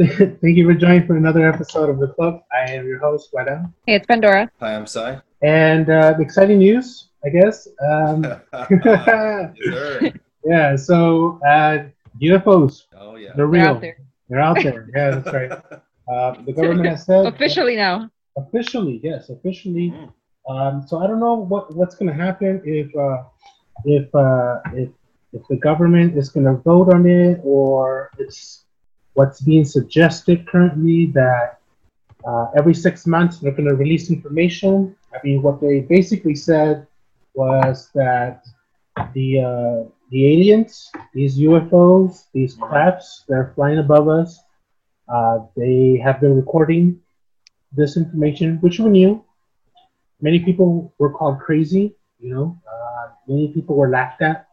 [0.40, 2.44] Thank you for joining for another episode of The Cloaked.
[2.52, 3.70] I am your host, Wada.
[3.86, 4.50] Hey, it's Pandora.
[4.60, 5.20] Hi, I'm Sai.
[5.42, 7.68] And uh, exciting news, I guess.
[7.86, 8.24] Um,
[8.84, 10.12] yes,
[10.44, 11.84] yeah, so uh,
[12.22, 13.28] UFOs, Oh yeah.
[13.36, 13.66] they're They're real.
[13.66, 13.98] out there.
[14.30, 14.88] They're out there.
[14.94, 15.52] Yeah, that's right.
[16.10, 18.10] Uh, the government has said Officially now.
[18.38, 19.90] officially, yes, officially.
[19.90, 20.12] Mm.
[20.48, 23.22] Um, so I don't know what what's going to happen if uh,
[23.84, 24.88] if uh, if
[25.34, 28.64] if the government is going to vote on it or it's
[29.14, 31.58] what's being suggested currently that
[32.26, 34.94] uh, every six months they're going to release information.
[35.14, 36.86] I mean, what they basically said
[37.34, 38.44] was that
[39.14, 44.40] the uh, the aliens, these UFOs, these crafts, they're flying above us.
[45.08, 47.00] Uh, they have been recording
[47.72, 49.24] this information, which we knew.
[50.20, 52.60] Many people were called crazy, you know.
[52.66, 54.48] Uh, many people were laughed at.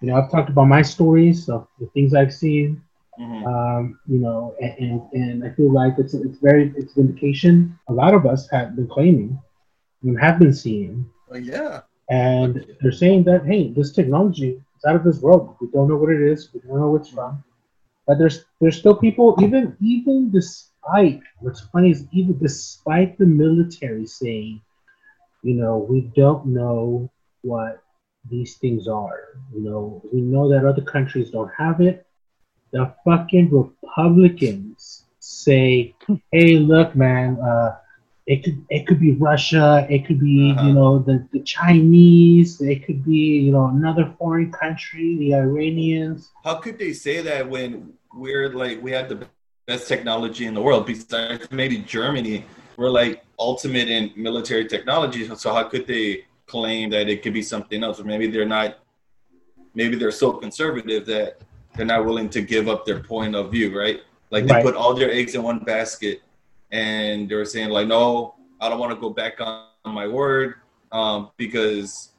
[0.00, 2.82] You know, I've talked about my stories of the things I've seen.
[3.18, 3.46] Mhm.
[3.46, 7.78] Um, you know, and, and, and I feel like it's it's very it's vindication.
[7.88, 9.38] A lot of us have been claiming
[10.02, 11.82] and have been seeing, Oh, yeah.
[12.10, 15.56] and they're saying that hey, this technology is out of this world.
[15.60, 16.50] We don't know what it is.
[16.52, 17.42] We don't know where it's from.
[18.06, 24.06] But there's there's still people even even despite what's funny is even despite the military
[24.06, 24.60] saying,
[25.42, 27.10] you know, we don't know
[27.42, 27.82] what
[28.30, 29.20] these things are.
[29.54, 32.06] You know, we know that other countries don't have it.
[32.72, 35.94] The fucking Republicans say,
[36.32, 37.76] "Hey, look, man, uh,
[38.26, 40.66] it could it could be Russia, it could be Uh-huh.
[40.66, 46.30] you know the, the Chinese, it could be you know another foreign country, the Iranians."
[46.44, 49.26] How could they say that when we're like we have the
[49.66, 52.44] best technology in the world besides maybe Germany?
[52.76, 55.28] We're like ultimate in military technology.
[55.36, 58.00] So how could they claim that it could be something else?
[58.00, 58.78] Or maybe they're not.
[59.74, 61.40] Maybe they're so conservative that
[61.76, 64.00] they're not willing to give up their point of view, right?
[64.30, 64.64] Like they Right.
[64.64, 66.22] put all their eggs in one basket,
[66.72, 70.54] and they're saying like, no, I don't want to go back on my word
[70.92, 72.10] um, because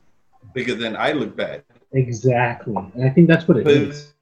[0.53, 1.63] because then I look bad.
[1.91, 4.13] Exactly, and I think that's what it But is.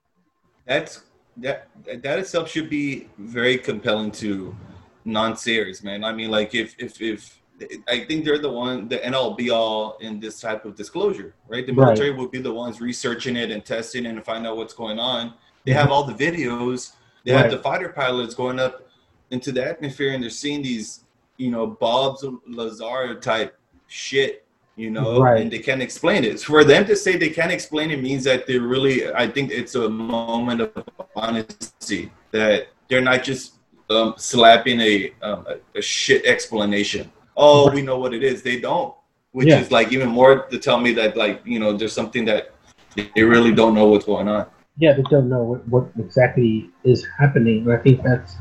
[0.65, 1.03] that's
[1.37, 1.67] that
[2.03, 4.55] that itself should be very compelling to
[5.03, 6.03] non-sayers, man.
[6.03, 7.41] I mean, like if if if
[7.87, 11.35] I think they're the one, the end all be all in this type of disclosure,
[11.47, 11.65] right?
[11.65, 11.85] The Right.
[11.87, 14.99] military would be the ones researching it and testing it and find out what's going
[14.99, 15.33] on.
[15.65, 16.91] They have all the videos.
[17.23, 17.43] They Right.
[17.43, 18.87] have the fighter pilots going up
[19.31, 21.05] into the atmosphere and they're seeing these,
[21.37, 24.45] you know, Bob's Lazar type shit,
[24.75, 25.41] you know, Right.
[25.41, 26.39] and they can't explain it.
[26.41, 29.75] For them to say they can't explain it means that they really, I think it's
[29.75, 30.71] a moment of
[31.15, 33.53] honesty that they're not just
[33.89, 37.11] um, slapping a, um, a, a shit explanation.
[37.35, 38.41] Oh, we know what it is.
[38.41, 38.93] They don't,
[39.31, 39.59] which Yeah.
[39.59, 42.51] is like even more to tell me that like you know there's something that
[42.95, 44.45] they really don't know what's going on.
[44.77, 47.69] yeah, they don't know what, what exactly is happening.
[47.71, 48.35] I think that's,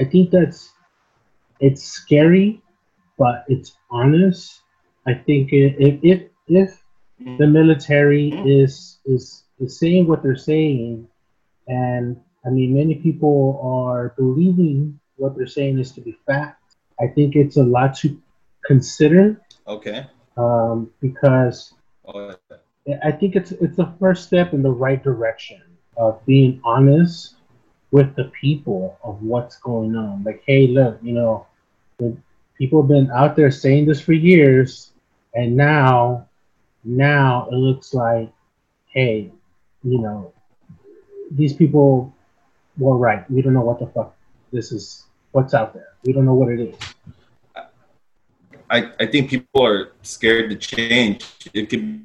[0.00, 0.72] I think that's,
[1.60, 2.62] it's scary,
[3.18, 4.62] but it's honest.
[5.06, 6.70] I think if if if
[7.20, 7.36] mm-hmm.
[7.36, 8.48] the military mm-hmm.
[8.48, 11.06] is is is saying what they're saying,
[11.68, 12.16] and
[12.46, 16.76] I mean many people are believing what they're saying is to be fact.
[16.98, 18.16] I think it's a lot to
[18.64, 20.06] consider Okay.
[20.36, 21.74] um, because
[22.06, 22.34] Oh,
[23.02, 25.62] I think it's it's the first step in the right direction
[25.96, 27.36] of being honest
[27.92, 30.22] with the people of what's going on.
[30.22, 31.46] Like, hey, look, you know,
[31.98, 32.16] the
[32.58, 34.92] people have been out there saying this for years,
[35.34, 36.28] and now,
[36.82, 38.30] now it looks like,
[38.92, 39.30] hey,
[39.82, 40.32] you know,
[41.30, 42.12] these people
[42.76, 43.28] were right.
[43.30, 44.14] We don't know what the fuck
[44.52, 45.04] this is.
[45.32, 45.88] What's out there?
[46.04, 46.76] We don't know what it is.
[48.70, 51.26] I, I think people are scared to change.
[51.52, 52.04] It could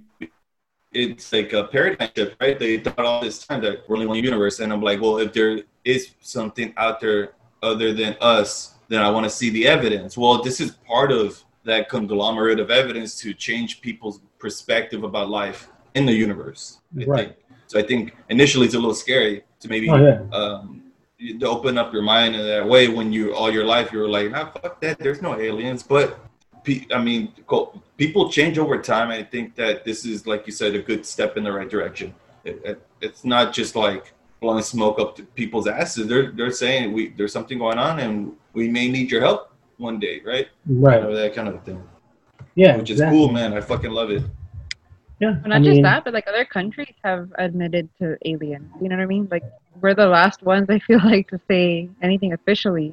[0.92, 2.58] it's like a paradigm shift, right?
[2.58, 5.20] They thought all this time that we're the only one universe, and I'm like, well,
[5.20, 9.68] if there is something out there other than us, then I want to see the
[9.68, 10.18] evidence.
[10.18, 15.70] Well, this is part of that conglomerate of evidence to change people's perspective about life
[15.94, 16.80] in the universe.
[17.00, 17.28] I Right.
[17.28, 17.38] think.
[17.68, 20.82] So I think initially it's a little scary to maybe Oh yeah, um,
[21.20, 24.10] to open up your mind in that way when you all your life you were
[24.10, 24.98] like, nah, fuck that.
[24.98, 26.20] There's no aliens, but
[26.98, 29.10] I mean, co- people change over time.
[29.10, 32.08] I think that this is, like you said, a good step in the right direction.
[32.44, 36.08] It, it, it's not just like blowing smoke up to people's asses.
[36.08, 38.14] They're they're saying we there's something going on and
[38.54, 39.42] we may need your help.
[39.90, 40.48] one day, right?
[40.88, 41.02] Right.
[41.04, 41.82] Or that kind of a thing.
[42.56, 42.76] Yeah.
[42.78, 43.54] Which is cool, man.
[43.54, 44.24] I fucking love it.
[45.20, 45.32] Yeah.
[45.32, 48.70] Well, I not just that, but like other countries have admitted to aliens.
[48.82, 49.28] You know what I mean?
[49.32, 49.44] Like
[49.82, 52.90] we're the last ones I feel like to say anything officially,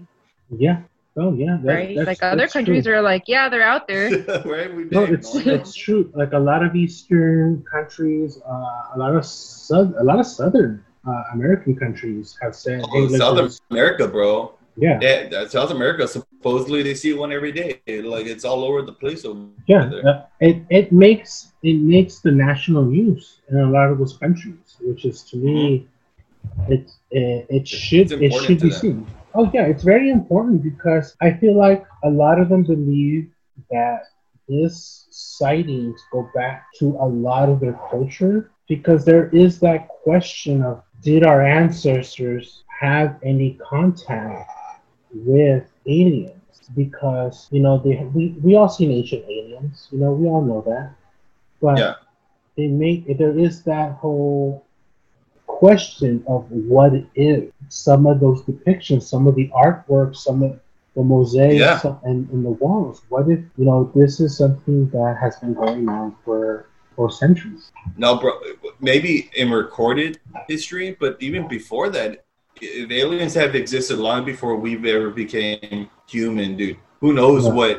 [0.51, 0.79] Yeah.
[1.19, 1.59] Oh yeah.
[1.63, 1.89] That, right?
[1.97, 2.95] that's- like other that's countries true.
[2.95, 4.11] are like, yeah, they're out there.
[4.45, 4.73] right?
[4.75, 6.11] We No, it's it's true.
[6.15, 10.85] Like a lot of Eastern countries, uh, a lot of south, a lot of Southern
[11.09, 14.53] uh, American countries have said, Oh, "Hey, South there's- America, bro.
[14.77, 16.07] yeah, Yeah, South America.
[16.07, 17.81] Supposedly they see one every day.
[18.15, 19.25] Like it's all over the place.
[19.25, 20.07] Over yeah." there.
[20.07, 24.77] uh, it it makes it makes the national news in a lot of those countries,
[24.83, 25.89] which is to me,
[26.69, 28.45] it it, it should it Mm-hmm.
[28.45, 28.81] should be them.
[28.81, 29.07] seen.
[29.37, 33.29] Oh yeah, it's very important because I feel like a lot of them believe
[33.71, 34.01] that
[34.49, 40.63] this sightings go back to a lot of their culture because there is that question
[40.63, 44.51] of did our ancestors have any contact
[45.15, 50.27] with aliens because you know they we, we all seen ancient aliens you know we
[50.29, 50.93] all know that
[51.63, 51.95] but Yeah.
[52.57, 54.66] they make there is that whole
[55.61, 60.53] question of what it is some of those depictions some of the artwork some of
[60.97, 61.81] the mosaics Yeah.
[62.09, 65.89] and, and the walls what if you know this is something that has been going
[65.89, 67.63] on for for centuries
[68.05, 68.33] No, bro.
[68.81, 70.13] Maybe in recorded
[70.49, 72.11] history, but even before that,
[72.61, 77.53] if aliens have existed long before we've ever became human, dude, who knows Yeah.
[77.61, 77.75] what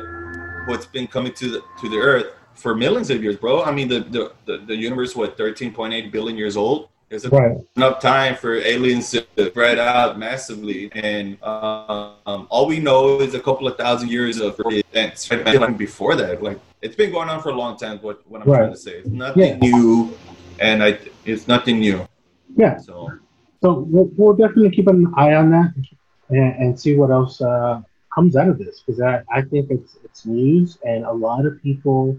[0.68, 2.28] what's been coming to the to the Earth
[2.62, 3.54] for millions of years, bro?
[3.68, 6.80] I mean, the the the, the universe, what thirteen point eight billion years old.
[7.10, 13.20] There's right enough time for aliens to spread out massively, and um, all we know
[13.20, 15.30] is a couple of thousand years of events.
[15.30, 17.98] Like before that, like it's been going on for a long time.
[17.98, 18.58] What what I'm Right.
[18.58, 19.56] trying to say, it's nothing Yeah.
[19.58, 20.18] new,
[20.58, 22.06] and I it's nothing new.
[22.56, 23.12] yeah So
[23.62, 25.72] So we'll, we'll definitely keep an eye on that
[26.30, 27.80] and, and see what else uh,
[28.14, 31.60] comes out of this because I, I think it's it's news and a lot of
[31.62, 32.16] people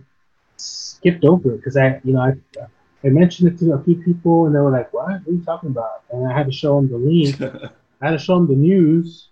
[0.58, 2.34] skipped over it because I you know I
[3.04, 5.08] I mentioned it to a few people and they were like what?
[5.08, 6.04] What are you talking about?
[6.12, 7.42] And I had to show them the link.
[8.02, 9.28] I had to show them the news.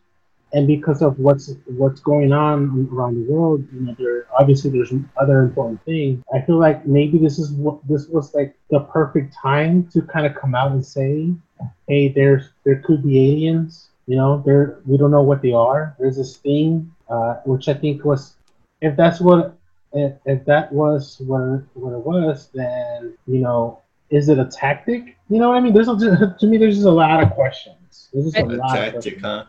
[0.54, 4.94] And because of what's what's going on around the world you know there obviously there's
[5.18, 6.24] other important things.
[6.34, 10.26] I feel like maybe this is what this was like the perfect time to kind
[10.26, 11.36] of come out and say
[11.88, 13.90] hey, there's there could be aliens.
[14.06, 15.96] You know, there we don't know what they are.
[16.00, 18.36] There's this thing, uh, which I think was,
[18.82, 19.57] if that's what,
[19.94, 23.80] if, if that was what it, what it was, then you know,
[24.10, 25.18] is it a tactic?
[25.30, 25.74] You know what I mean?
[25.74, 25.96] There's a,
[26.40, 28.10] to me, there's just a lot of questions.
[28.14, 28.76] There's just a a lot.
[28.76, 29.22] Tactic, questions.
[29.24, 29.44] huh?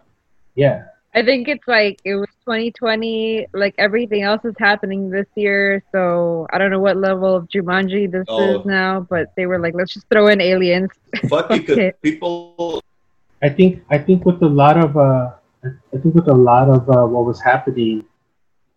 [0.54, 3.46] Yeah, I think it's like it was 2020.
[3.52, 8.10] Like everything else is happening this year, so I don't know what level of Jumanji
[8.10, 8.60] this Oh.
[8.60, 9.00] is now.
[9.08, 10.90] But they were like, let's just throw in aliens.
[11.28, 11.92] Fuck it, 'cause Okay.
[12.02, 12.82] people.
[13.42, 15.30] I think I think with a lot of uh,
[15.64, 18.04] I think with a lot of uh, what was happening,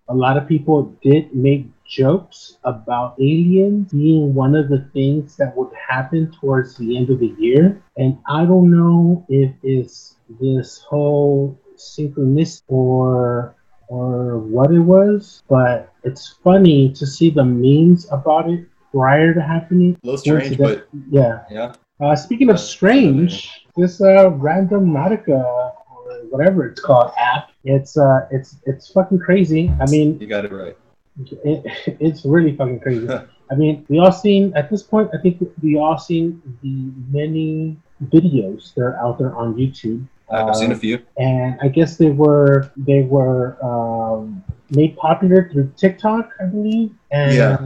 [0.07, 5.55] a lot of people did make jokes about aliens being one of the things that
[5.55, 10.79] would happen towards the end of the year, and I don't know if it's this
[10.79, 13.55] whole synchronicity or
[13.87, 19.41] or what it was, but it's funny to see the memes about it prior to
[19.41, 19.97] happening.
[20.03, 21.43] A little strange, but Yeah.
[21.49, 21.73] yeah.
[21.99, 25.73] Uh, speaking of strange, this uh, Randonautica or
[26.29, 29.71] whatever it's called app, it's uh, it's it's fucking crazy.
[29.79, 30.75] I mean, You got it right.
[31.43, 31.63] it,
[31.99, 33.07] it's really fucking crazy.
[33.51, 35.09] I mean, we all seen at this point.
[35.13, 40.05] I think we all seen the many videos that are out there on YouTube.
[40.31, 40.99] I've seen a Um, few.
[41.17, 46.91] and I guess they were they were um, made popular through TikTok, I believe.
[47.11, 47.59] And Yeah.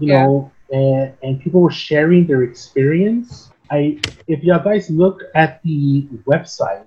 [0.00, 0.24] you Yeah.
[0.24, 3.52] know, and, and people were sharing their experience.
[3.70, 6.86] I if you guys look at the website,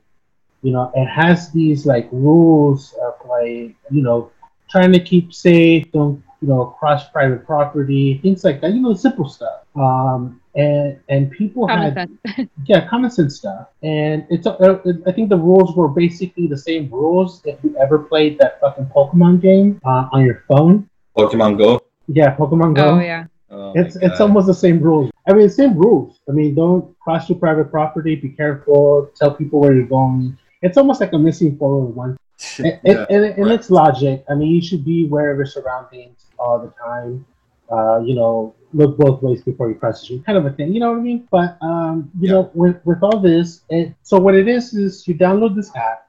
[0.61, 4.31] you know, it has these like rules of like you know
[4.69, 8.73] trying to keep safe, don't you know cross private property, things like that.
[8.73, 9.65] You know, simple stuff.
[9.75, 12.49] Um, and and people Common had sense.
[12.65, 13.67] yeah, common sense stuff.
[13.83, 17.99] And it's uh, I think the rules were basically the same rules if you ever
[17.99, 20.89] played that fucking Pokemon game uh, on your phone.
[21.17, 21.81] Pokemon Go.
[22.07, 22.95] Yeah, Pokemon Go.
[22.95, 23.25] oh yeah.
[23.51, 25.09] Oh It's it's almost the same rules.
[25.27, 26.19] I mean, same rules.
[26.29, 28.15] I mean, don't cross your private property.
[28.15, 29.09] Be careful.
[29.15, 30.37] Tell people where you're going.
[30.61, 32.17] It's almost like a Missing 411.
[32.59, 33.51] And, Yeah, and, and, right.
[33.53, 34.23] it's logic.
[34.29, 37.25] I mean, you should be aware of your surroundings all the time.
[37.71, 40.73] Uh, you know, look both ways before you cross the street, kind of a thing.
[40.73, 41.27] You know what I mean?
[41.31, 42.33] But um, you Yeah.
[42.33, 46.07] know, with with all this, it, so what it is is you download this app,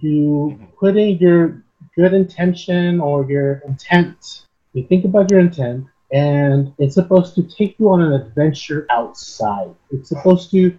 [0.00, 0.76] you Mhm.
[0.78, 1.64] put in your
[1.96, 4.42] good intention or your intent.
[4.74, 9.74] You think about your intent, and it's supposed to take you on an adventure outside.
[9.90, 10.76] It's supposed to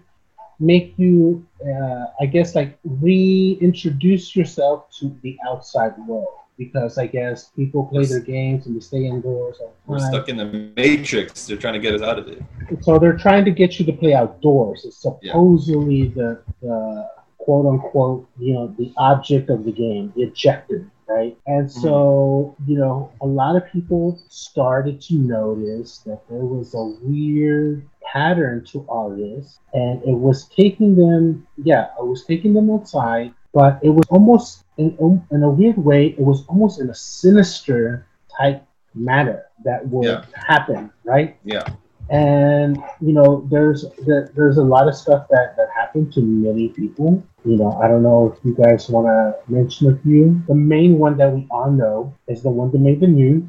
[0.60, 6.36] make you, uh, I guess, like reintroduce yourself to the outside world.
[6.60, 10.28] because I guess people play their games and they stay indoors all the We're stuck
[10.28, 10.44] in the
[10.76, 11.46] matrix.
[11.46, 12.42] They're trying to get us out of it.
[12.82, 14.84] So they're trying to get you to play outdoors.
[14.84, 20.84] It's supposedly the the quote unquote, you know, the object of the game, the objective,
[21.10, 21.36] right?
[21.46, 21.80] And mm-hmm.
[21.80, 27.86] so, you know, a lot of people started to notice that there was a weird
[28.12, 33.34] pattern to all this, and it was taking them, yeah, it was taking them outside,
[33.52, 34.96] but it was almost in,
[35.30, 38.64] in a weird way, it was almost in a sinister type
[38.94, 40.24] manner that would Yeah.
[40.34, 41.36] happen, right?
[41.44, 41.66] Yeah.
[42.10, 46.68] And you know there's there, there's a lot of stuff that that happened to many
[46.70, 50.54] people you know i don't know if you guys want to mention a few the
[50.54, 53.44] main one that we all know is the one that made the news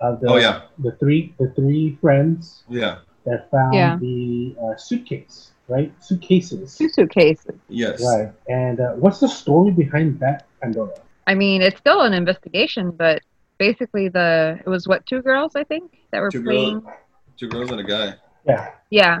[0.00, 0.62] of the Oh yeah.
[0.80, 2.98] the three the three friends Yeah.
[3.24, 3.96] that found Yeah.
[4.00, 7.54] the uh, suitcase right suitcases Two suitcases.
[7.68, 8.02] Yes.
[8.04, 10.94] right and uh, what's the story behind that pandora
[11.28, 13.20] I mean, it's still an investigation, but
[13.58, 16.78] basically the it was what two girls I think that were Two playing.
[16.80, 16.94] girls.
[17.38, 18.14] Two girls and a guy.
[18.46, 19.20] yeah Yeah.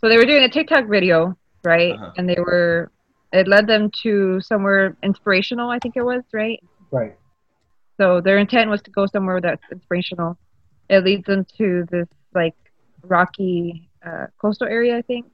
[0.00, 1.92] So they were doing a TikTok video, right?
[1.92, 2.12] Uh-huh.
[2.16, 2.90] And they were
[3.32, 6.62] it led them to somewhere inspirational, I think it was, right?
[6.90, 7.16] right
[7.98, 10.36] So their intent was to go somewhere that's inspirational.
[10.90, 12.54] It leads them to this like
[13.02, 15.26] rocky uh, coastal area, I think.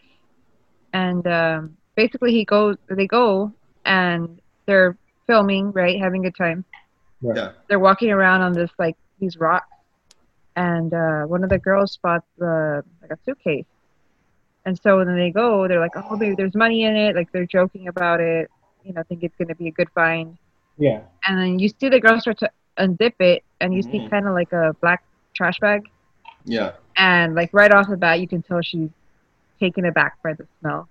[0.93, 2.77] And um, basically, he goes.
[2.89, 3.53] They go
[3.85, 6.65] and they're filming, right, having a good time.
[7.21, 7.53] Yeah.
[7.69, 9.67] They're walking around on this like these rocks,
[10.59, 13.67] and uh, one of the girls spots the like a suitcase.
[14.67, 17.47] And so when they go, they're like, "Oh, maybe there's money in it." Like they're
[17.47, 18.51] joking about it,
[18.85, 20.37] you know, think it's gonna be a good find
[20.81, 24.11] yeah and then you see the girl start to unzip it and you see Mhm.
[24.11, 25.03] kind of like a black
[25.35, 25.83] trash bag
[26.45, 26.73] Yeah.
[26.97, 28.91] and like right off the bat you can tell she's
[29.61, 30.89] taken aback by the smell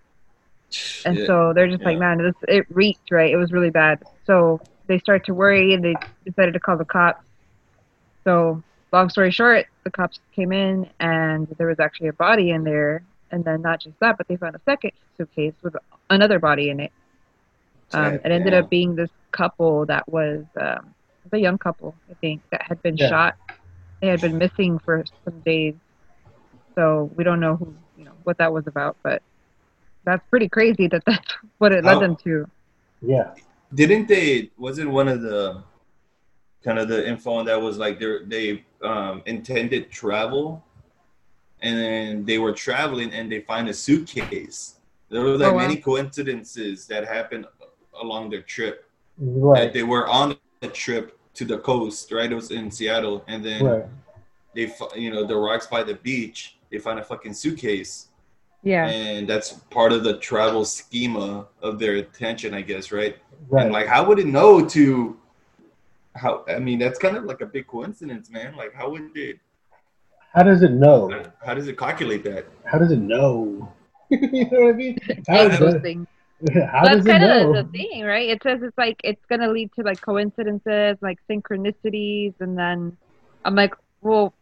[1.05, 1.25] and Yeah.
[1.27, 4.99] so they're just like man this it reeked right it was really bad so they
[4.99, 5.95] start to worry and they
[6.25, 7.23] decided to call the cops
[8.25, 8.61] so
[8.97, 13.03] long story short the cops came in and there was actually a body in there
[13.31, 15.75] and then not just that but they found a second suitcase with
[16.09, 16.91] another body in it
[17.93, 18.59] um, it ended Yeah.
[18.59, 20.93] up being this couple that was um,
[21.31, 23.07] a young couple, I think, that had been Yeah.
[23.09, 23.35] shot.
[24.01, 25.73] They had been missing for some days,
[26.75, 28.97] so we don't know who, you know, what that was about.
[29.03, 29.21] But
[30.03, 32.45] that's pretty crazy that that's what it led How- them to.
[33.01, 33.33] yeah
[33.73, 34.51] Didn't they?
[34.57, 35.63] Wasn't one of the
[36.63, 40.63] kind of the info on that was like they they um, intended travel,
[41.61, 44.75] and then they were traveling and they find a suitcase.
[45.09, 45.61] There were like Oh, wow.
[45.61, 47.45] many coincidences that happened
[48.01, 48.85] along their trip.
[49.17, 52.31] right That they were on a trip to the coast, right?
[52.31, 53.85] It was in Seattle, and then right
[54.55, 56.57] they, you know, the rocks by the beach.
[56.71, 58.07] They find a fucking suitcase,
[58.63, 63.17] Yeah, and that's part of the travel schema of their attention, I guess, right?
[63.49, 65.17] right And like, how would it know to?
[66.17, 68.55] How I mean, that's kind of like a big coincidence, man.
[68.55, 69.39] Like, how would it?
[70.33, 72.45] how does it know How does it calculate that?
[72.65, 73.71] how does it know?
[74.09, 74.97] you know what I mean?
[75.27, 75.83] How, does it,
[76.71, 77.55] how That's does it kind know?
[77.55, 78.29] of the thing, right?
[78.29, 82.97] It says it's like it's gonna lead to like coincidences, like synchronicities, and then
[83.45, 84.33] I'm like, well,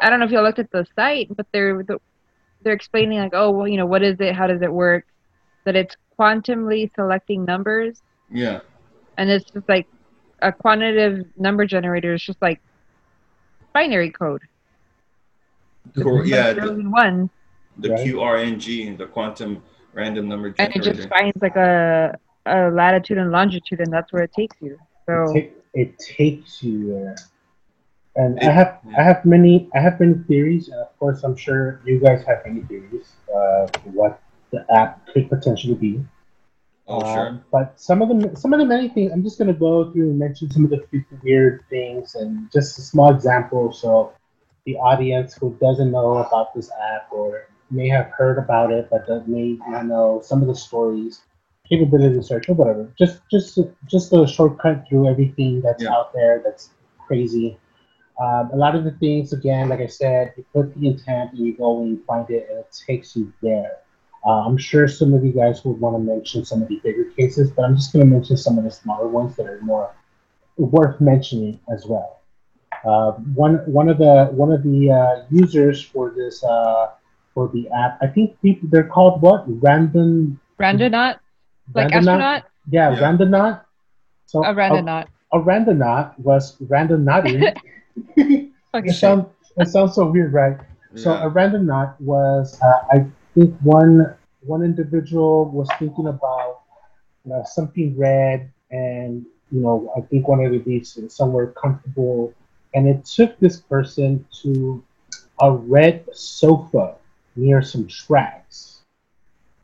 [0.00, 1.84] I don't know if you looked at the site, but they're
[2.62, 4.34] they're explaining like, oh, well, you know, what is it?
[4.34, 5.06] How does it work?
[5.64, 8.60] That it's quantumly selecting numbers, Yeah,
[9.18, 9.86] and it's just like
[10.40, 12.60] a quantitative number generator is just like
[13.72, 14.42] binary code.
[16.02, 16.52] Cor- yeah.
[16.54, 17.30] zeros The, and ones,
[17.78, 18.06] the Right.
[18.06, 19.62] QRNG, the quantum
[19.92, 20.78] random number generator.
[20.78, 24.56] and it just finds like a a latitude and longitude, and that's where it takes
[24.60, 24.78] you.
[25.06, 27.16] So it, ta- it takes you there.
[28.16, 29.00] And I have yeah.
[29.00, 32.46] I have many I have many theories, and of course I'm sure you guys have
[32.46, 36.04] many theories of what the app could potentially be.
[36.88, 37.44] Oh, Uh, sure.
[37.52, 40.18] But some of the some of the many things I'm just gonna go through and
[40.18, 40.84] mention some of the
[41.22, 44.12] weird things and just a small example so
[44.66, 49.06] the audience who doesn't know about this app or may have heard about it but
[49.28, 51.22] may not know some of the stories,
[51.68, 52.88] capability search or whatever.
[52.98, 55.92] Just just just a shortcut through everything that's Yeah.
[55.92, 56.70] out there that's
[57.06, 57.58] crazy.
[58.20, 61.46] Um, a lot of the things, again, like I said, you put the intent and
[61.46, 63.78] you go and you find it, and it takes you there.
[64.26, 67.04] Uh, I'm sure some of you guys would want to mention some of the bigger
[67.16, 69.90] cases, but I'm just going to mention some of the smaller ones that are more
[70.56, 72.20] worth mentioning as well.
[72.84, 76.88] Uh, one one of the one of the uh, users for this uh,
[77.34, 81.18] for the app, I think people they're called what random randonaut,
[81.74, 81.92] like randonaut?
[81.92, 82.98] astronaut, Yeah, Yeah.
[83.00, 83.60] randonaut.
[84.26, 85.06] So a randonaut.
[85.32, 87.54] a, a randonaut was randonauting.
[88.18, 88.50] Okay.
[88.74, 90.56] it sounds it sounds so weird, right?
[90.94, 93.06] So a randonaut was, uh, I
[93.36, 96.62] think one one individual was thinking about
[97.32, 102.32] uh, something red, and you know, I think wanted to be somewhere comfortable,
[102.74, 104.82] and it took this person to
[105.40, 106.96] a red sofa
[107.36, 108.80] near some tracks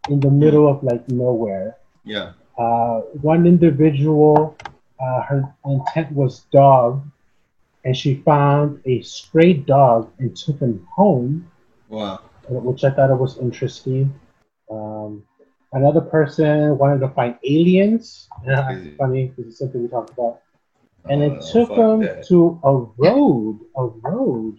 [0.09, 1.77] in the middle of like nowhere.
[2.05, 2.33] Yeah.
[2.59, 4.57] Uh, one individual,
[5.01, 7.03] uh, her intent was dog,
[7.85, 11.49] and she found a stray dog and took him home.
[11.89, 12.21] Wow.
[12.61, 14.13] Which I thought it was interesting.
[14.71, 15.23] Um,
[15.73, 18.29] another person wanted to find aliens.
[18.47, 20.41] Yeah, funny because it's something we talked about.
[21.09, 22.25] And it Oh, took them that.
[22.29, 24.59] to a road, a road,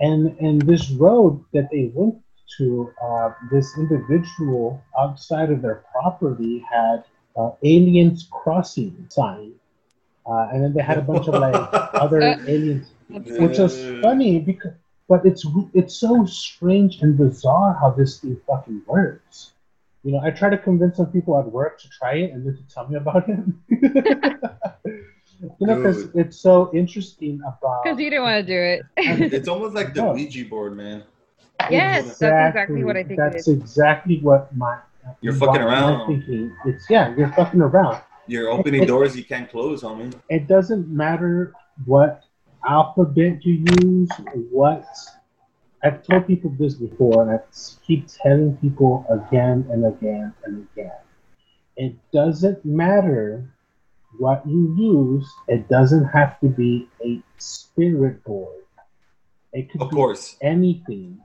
[0.00, 2.16] and and this road that they went
[2.58, 7.04] to, uh, this individual outside of their property had
[7.36, 9.52] uh, aliens crossing sign,
[10.26, 11.68] uh, and then they had a bunch of like
[11.98, 12.92] other Uh, aliens,
[13.36, 14.72] which was funny because.
[15.10, 19.54] But it's it's so strange and bizarre how this thing fucking works.
[20.04, 22.56] You know, I try to convince some people at work to try it and then
[22.56, 23.40] to tell me about it.
[25.58, 27.82] you know, because it's so interesting about.
[27.82, 29.32] Because you didn't want to do it.
[29.34, 30.04] It's almost like the.
[30.04, 31.02] Ouija board, man.
[31.68, 33.60] yes, that's exactly what I think That's it is.
[33.60, 34.78] exactly what my.
[35.22, 36.06] You're fucking around.
[36.06, 36.54] Thinking.
[36.66, 38.00] It's yeah, you're fucking around.
[38.28, 40.14] You're opening doors you can't close, homie.
[40.28, 41.52] It doesn't matter
[41.84, 42.22] what
[42.66, 44.10] alphabet you use,
[44.50, 44.86] what.
[45.82, 47.40] I've told people this before, and I
[47.86, 50.92] keep telling people again and again and again.
[51.76, 53.48] It doesn't matter
[54.18, 55.28] what you use.
[55.48, 58.64] It doesn't have to be a spirit board.
[59.52, 60.36] It could Of be course.
[60.42, 61.18] anything.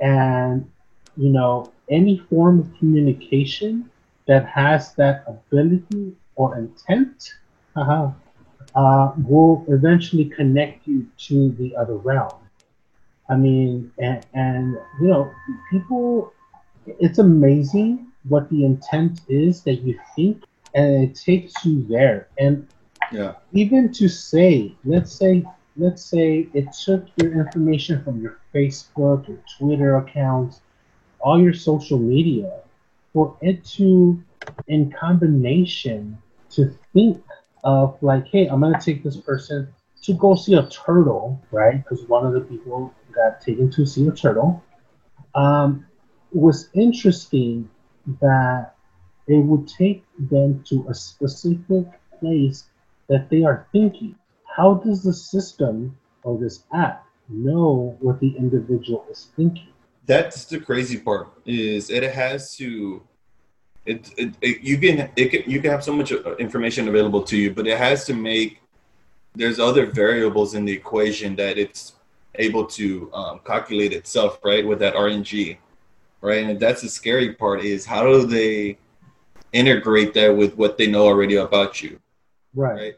[0.00, 0.70] And,
[1.16, 3.90] you know, any form of communication
[4.26, 7.34] that has that ability or intent
[7.76, 8.10] uh
[8.74, 12.34] uh, will eventually connect you to the other realm.
[13.28, 15.30] I mean, and, and, you know,
[15.70, 16.32] people,
[16.86, 22.28] it's amazing what the intent is that you think, and it takes you there.
[22.38, 22.66] And
[23.12, 23.34] Yeah.
[23.52, 25.44] even to say, let's say,
[25.76, 30.60] let's say it took your information from your Facebook, your Twitter accounts,
[31.20, 32.50] all your social media,
[33.12, 34.22] for it to,
[34.68, 36.18] in combination,
[36.50, 37.22] to think
[37.64, 39.72] of like, hey, I'm gonna take this person
[40.02, 41.82] to go see a turtle, right?
[41.82, 44.62] Because one of the people got taken to see a turtle.
[45.34, 45.86] Um,
[46.32, 47.68] was interesting
[48.20, 48.74] that
[49.26, 51.86] it would take them to a specific
[52.18, 52.64] place
[53.08, 54.16] that they are thinking.
[54.44, 59.68] How does the system or this app know what the individual is thinking?
[60.06, 61.32] That's the crazy part.
[61.46, 63.02] Is it has to.
[63.84, 67.22] It, it, it you can it can, you can have so much uh, information available
[67.24, 68.60] to you, but it has to make.
[69.34, 71.94] There's other variables in the equation that it's
[72.36, 74.64] able to um, calculate itself, right?
[74.66, 75.56] With that RNG,
[76.20, 76.44] right?
[76.44, 78.78] And that's the scary part is how do they
[79.52, 81.98] integrate that with what they know already about you,
[82.54, 82.72] Right.
[82.74, 82.94] right?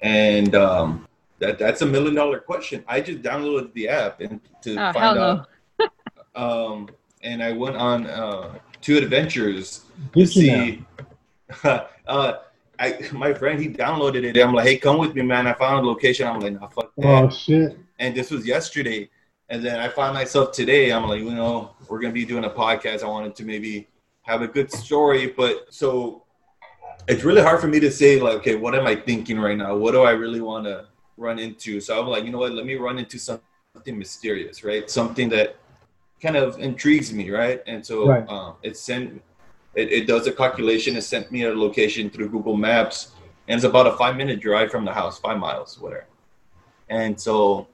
[0.00, 1.06] And um,
[1.38, 2.84] that that's a million dollar question.
[2.88, 5.22] I just downloaded the app and to Oh, hell find no.
[5.22, 5.90] out
[6.70, 6.88] um,
[7.22, 8.54] and I went on uh,
[8.86, 10.84] two adventures to you see.
[11.64, 12.34] uh,
[12.78, 14.40] I my friend he downloaded it.
[14.40, 15.46] I'm like, hey, come with me, man.
[15.48, 16.28] I found a location.
[16.28, 17.06] I'm like, nah, fuck that.
[17.06, 17.76] Oh shit!
[17.98, 19.10] And this was yesterday,
[19.48, 20.92] and then I found myself today.
[20.92, 23.02] I'm like, you know, we're gonna be doing a podcast.
[23.02, 23.88] I wanted to maybe
[24.22, 26.22] have a good story, but so
[27.08, 29.76] it's really hard for me to say like, okay, what am I thinking right now?
[29.76, 31.80] What do I really want to run into?
[31.80, 32.52] So I'm like, you know what?
[32.52, 34.88] Let me run into something mysterious, right?
[34.88, 35.56] Something that
[36.20, 37.62] kind of intrigues me, right?
[37.66, 38.28] And so Right.
[38.28, 39.22] um, it sent
[39.74, 40.96] it, it does a calculation.
[40.96, 43.12] It sent me a location through Google Maps,
[43.48, 46.06] and it's about a five minute drive from the house, five miles, whatever.
[46.88, 47.66] And so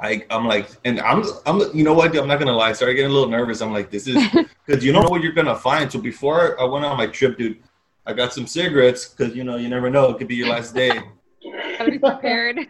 [0.00, 2.16] I I'm like, and I'm I'm you know what?
[2.16, 2.70] I'm not gonna lie.
[2.70, 3.60] I started getting a little nervous.
[3.60, 4.16] I'm like, this is
[4.66, 5.90] because you don't know what you're gonna find.
[5.90, 7.58] So before I went on my trip, dude,
[8.06, 10.10] I got some cigarettes because you know you never know.
[10.10, 11.02] It could be your last day.
[11.78, 12.60] Gotta be prepared.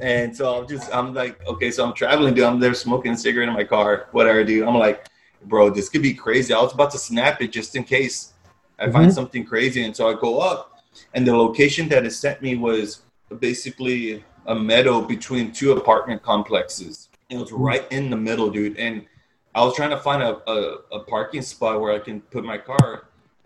[0.00, 2.44] And so I'm just, I'm like, okay, so I'm traveling, dude.
[2.44, 4.66] I'm there smoking a cigarette in my car, whatever, dude.
[4.66, 5.06] I'm like,
[5.44, 6.52] bro, this could be crazy.
[6.52, 8.32] I was about to snap it just in case
[8.78, 9.14] I find Mhm.
[9.14, 9.84] something crazy.
[9.84, 10.80] And so I go up,
[11.14, 13.02] and the location that it sent me was
[13.38, 17.08] basically a meadow between two apartment complexes.
[17.30, 18.76] It was right in the middle, dude.
[18.76, 19.06] And
[19.54, 22.58] I was trying to find a, a, a parking spot where I can put my
[22.58, 23.04] car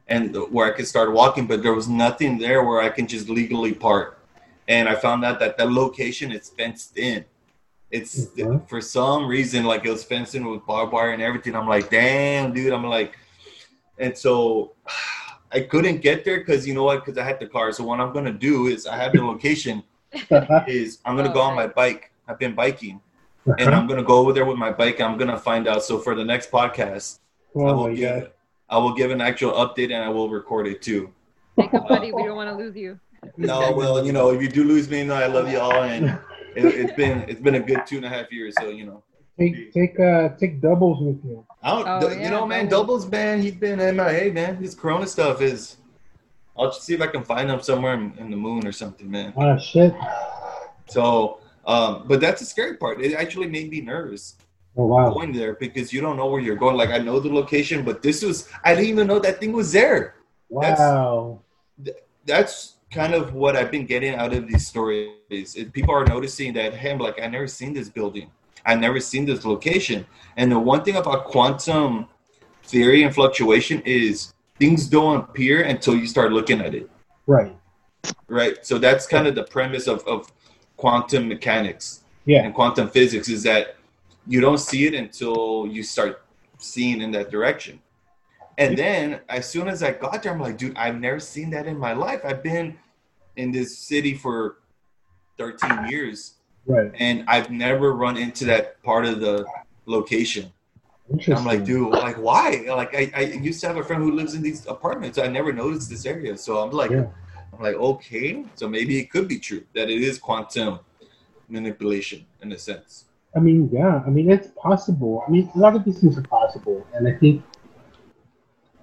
[0.08, 3.28] and where I could start walking, but there was nothing there where I can just
[3.28, 4.18] legally park
[4.68, 7.24] and I found out that the location is fenced in.
[7.90, 8.68] It's Mhm.
[8.68, 11.54] for some reason like it was fenced in with barbed wire and everything.
[11.54, 12.72] I'm like, damn, dude.
[12.72, 13.16] I'm like,
[13.98, 14.72] and so
[15.52, 17.04] I couldn't get there because you know what?
[17.04, 17.70] Because I had the car.
[17.72, 19.82] So what I'm gonna do is I have the location.
[20.66, 22.10] Is I'm gonna Oh, go on my bike.
[22.26, 23.00] I've been biking,
[23.58, 25.00] and I'm gonna go over there with my bike.
[25.00, 25.82] I'm gonna find out.
[25.84, 27.18] So for the next podcast,
[27.54, 28.32] I oh will give god!
[28.68, 31.12] I will give an actual update and I will record it too.
[31.58, 32.12] Take a buddy.
[32.12, 32.98] We don't want to lose you.
[33.36, 36.06] No, well, you know, if you do lose me, no, I love you all, and
[36.54, 38.54] it, it's been it's been a good two and a half years.
[38.56, 39.02] So you know,
[39.38, 41.46] Take take uh take doubles with you.
[41.62, 43.04] I don't, Oh, you yeah, know, man, doubles.
[43.04, 44.56] doubles, man, he's been MIA, man.
[44.56, 45.76] His Corona stuff is.
[46.58, 49.10] I'll just see if I can find him somewhere in, in the moon or something,
[49.10, 49.34] man.
[49.36, 49.92] Ah shit.
[50.88, 53.00] So, um, but that's the scary part.
[53.02, 54.36] It actually made me nervous
[54.78, 55.12] Oh wow.
[55.12, 56.76] going there because you don't know where you're going.
[56.76, 59.72] Like I know the location, but this was I didn't even know that thing was
[59.72, 60.14] there.
[60.48, 61.40] Wow.
[62.24, 65.10] That's kind of what I've been getting out of these stories.
[65.30, 68.30] Is people are noticing that hey, I'm like I never seen this building,
[68.64, 70.06] I never seen this location.
[70.36, 72.06] And the one thing about quantum
[72.64, 76.88] theory and fluctuation is things don't appear until you start looking at it,
[77.26, 77.54] Right.
[78.28, 78.64] right?
[78.64, 80.32] So that's kind of the premise of, of
[80.76, 82.42] quantum mechanics Yeah.
[82.44, 83.76] and quantum physics is that
[84.26, 86.22] you don't see it until you start
[86.58, 87.80] seeing in that direction.
[88.58, 91.66] And then as soon as I got there, I'm like, dude, I've never seen that
[91.66, 92.20] in my life.
[92.24, 92.78] I've been
[93.36, 94.58] in this city for
[95.38, 96.34] 13 years
[96.68, 96.90] Right.
[96.98, 99.46] and I've never run into that part of the
[99.84, 100.52] location.
[101.28, 102.64] I'm like, dude, like why?
[102.68, 105.16] Like I, I used to have a friend who lives in these apartments.
[105.18, 106.36] I never noticed this area.
[106.36, 107.06] So I'm like, Yeah.
[107.52, 108.44] I'm like, okay.
[108.56, 110.80] So maybe it could be true that it is quantum
[111.48, 113.04] manipulation in a sense.
[113.36, 114.02] I mean, yeah.
[114.04, 115.22] I mean, it's possible.
[115.26, 117.44] I mean, a lot of these things are possible, and I think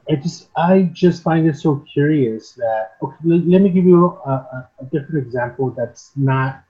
[0.09, 2.93] I just I just find it so curious that.
[3.01, 6.63] Okay, let, let me give you a, a, a different example that's not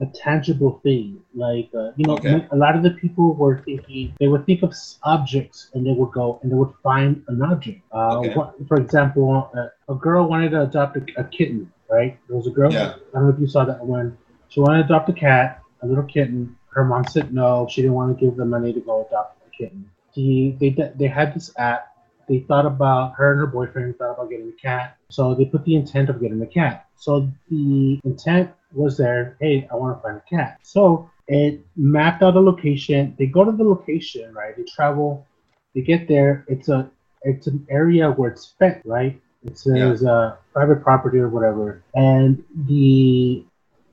[0.00, 1.20] a tangible thing.
[1.34, 2.46] Like uh, you know, Okay.
[2.52, 6.12] a lot of the people were thinking they would think of objects and they would
[6.12, 7.80] go and they would find an object.
[7.92, 8.34] Uh, Okay.
[8.34, 11.72] what, for example, uh, a girl wanted to adopt a, a kitten.
[11.90, 12.18] Right?
[12.28, 12.70] There was a girl.
[12.70, 12.94] Yeah.
[13.14, 14.16] I don't know if you saw that one.
[14.50, 16.54] She wanted to adopt a cat, a little kitten.
[16.70, 17.66] Her mom said no.
[17.68, 19.90] She didn't want to give the money to go adopt a kitten.
[20.12, 21.88] He, they, they had this app.
[22.28, 24.96] They thought about her and her boyfriend thought about getting a cat.
[25.10, 26.86] So they put the intent of getting a cat.
[26.96, 29.36] So the intent was there.
[29.40, 30.58] Hey, I want to find a cat.
[30.62, 33.14] So it mapped out a location.
[33.18, 34.56] They go to the location, right?
[34.56, 35.26] They travel.
[35.74, 36.44] They get there.
[36.48, 36.90] It's a
[37.22, 39.20] it's an area where it's fenced, right?
[39.44, 41.82] It says uh, private property or whatever.
[41.94, 43.44] And the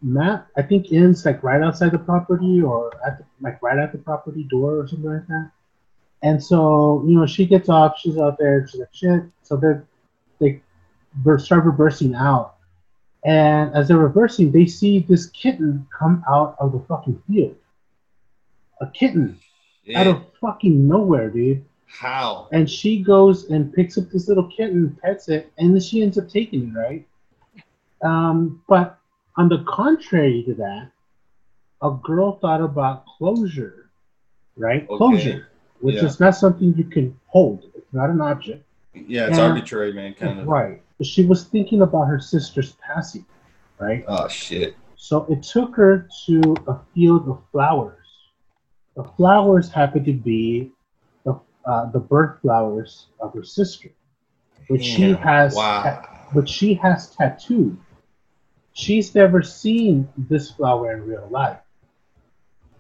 [0.02, 3.92] map, I think, ends like right outside the property or at the, like right at
[3.92, 5.52] the property door or something like that.
[6.26, 8.00] And so, you know, she gets off.
[8.00, 8.68] She's out there.
[8.68, 9.22] She's like, shit.
[9.44, 9.56] So
[10.40, 10.60] they
[11.24, 12.56] they start reversing out.
[13.24, 17.56] And as they're reversing, they see this kitten come out of the fucking field.
[18.82, 19.40] A kitten
[19.96, 21.64] out of fucking nowhere, dude.
[21.86, 22.48] How?
[22.52, 26.18] And she goes and picks up this little kitten, pets it, and then she ends
[26.18, 27.08] up taking it, right?
[28.02, 28.98] Um, but
[29.38, 30.90] on the contrary to that,
[31.84, 33.92] a girl thought about closure,
[34.58, 34.88] right?
[34.90, 34.98] Okay.
[34.98, 35.50] Closure,
[35.86, 36.06] which Yeah.
[36.06, 37.64] is not something you can hold.
[37.76, 38.66] It's not an object.
[38.96, 39.50] Yeah, it's Yeah.
[39.50, 40.16] arbitrary, man.
[40.16, 40.48] Kind of.
[40.48, 40.82] Right.
[40.98, 43.24] But she was thinking about her sister's passing,
[43.80, 44.04] right?
[44.08, 44.76] Oh shit.
[44.96, 48.08] So it took her to a field of flowers.
[48.96, 50.72] The flowers happened to be
[51.24, 53.90] the, uh, the birth flowers of her sister,
[54.70, 56.02] which she has, Wow.
[56.34, 57.78] which she has tattooed.
[58.74, 61.60] She's never seen this flower in real life,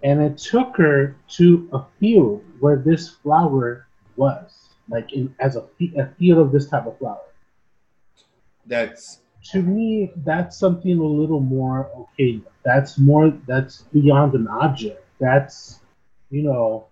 [0.05, 5.65] and it took her to a field where this flower was, like in as a,
[5.97, 7.25] a field of this type of flower
[8.67, 9.19] That's
[9.51, 12.41] to me, that's something a little more okay.
[12.63, 13.29] That's more.
[13.47, 15.03] That's beyond an object.
[15.19, 15.79] That's,
[16.31, 16.87] you know,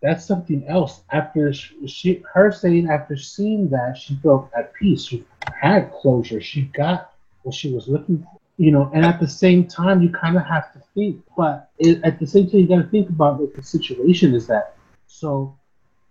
[0.00, 1.02] that's something else.
[1.10, 5.04] After she, she her saying after seeing that, she felt at peace.
[5.04, 5.24] She
[5.60, 6.40] had closure.
[6.40, 8.37] She got what she was looking for.
[8.58, 11.22] You know, and at the same time, you kind of have to think.
[11.36, 14.46] But it, at the same time, you got to think about what the situation is
[14.48, 14.76] that.
[15.06, 15.56] So,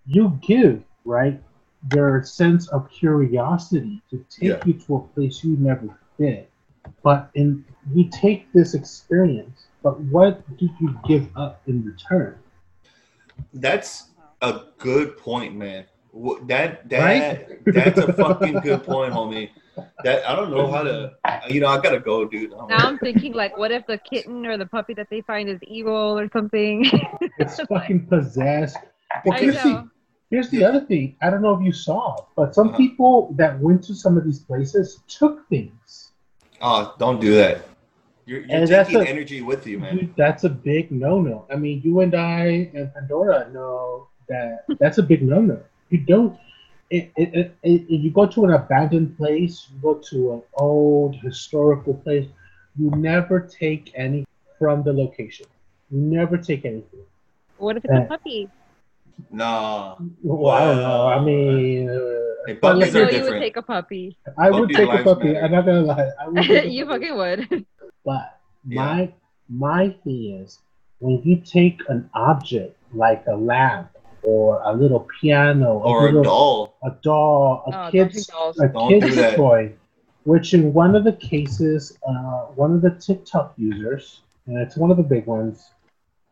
[0.05, 1.41] you give right
[1.83, 4.63] their sense of curiosity to take Yeah.
[4.65, 6.45] you to a place you never been.
[7.03, 12.39] But in you take this experience, but what do you give up in return?
[13.53, 14.10] that's
[14.41, 15.86] a good point, man.
[16.23, 17.65] Wh- That that Right?
[17.65, 19.49] that's a fucking good point, homie.
[20.03, 21.13] That I don't know how to.
[21.49, 22.53] You know, I gotta go, dude.
[22.53, 22.88] I don't Now know.
[22.89, 26.17] I'm thinking like, what if the kitten or the puppy that they find is evil
[26.17, 26.86] or something?
[27.39, 28.77] It's fucking possessed.
[29.23, 29.89] But I here's the, know.
[30.32, 31.15] here's the other thing.
[31.21, 32.77] I don't know if you saw, but some Uh-huh.
[32.77, 36.12] people that went to some of these places took things.
[36.62, 37.62] Oh, don't do that.
[38.25, 39.95] You're, you're And that's taking a- energy with you, man.
[39.97, 41.45] Dude, that's a big no-no.
[41.51, 45.60] I mean, you and I and Pandora know that that's a big no-no.
[45.89, 46.38] You don't.
[46.89, 50.41] It, it, it, it, if you go to an abandoned place, you go to an
[50.56, 52.28] old historical place,
[52.78, 54.26] you never take any
[54.60, 55.47] from the location.
[55.91, 57.06] You never take anything.
[57.58, 58.50] What if it's Uh, a puppy?
[59.32, 59.95] Nah.
[60.23, 61.08] Well, I don't know.
[61.08, 64.17] I mean, uh, Hey, puppies So are like, you would take a puppy.
[64.38, 65.36] I would take a puppy.
[65.36, 65.38] matter.
[65.38, 66.10] I'm not gonna lie.
[66.21, 67.65] I would take you fucking would.
[68.06, 68.97] But Yeah.
[69.00, 69.13] my
[69.50, 70.60] my thing is
[71.00, 73.89] when you take an object like a lamp
[74.23, 76.77] or a little piano or a little, doll.
[76.84, 79.36] a doll, a Oh, kid's a Don't do kid's that.
[79.36, 79.73] toy,
[80.23, 84.91] which in one of the cases, uh, one of the TikTok users, and it's one
[84.91, 85.69] of the big ones.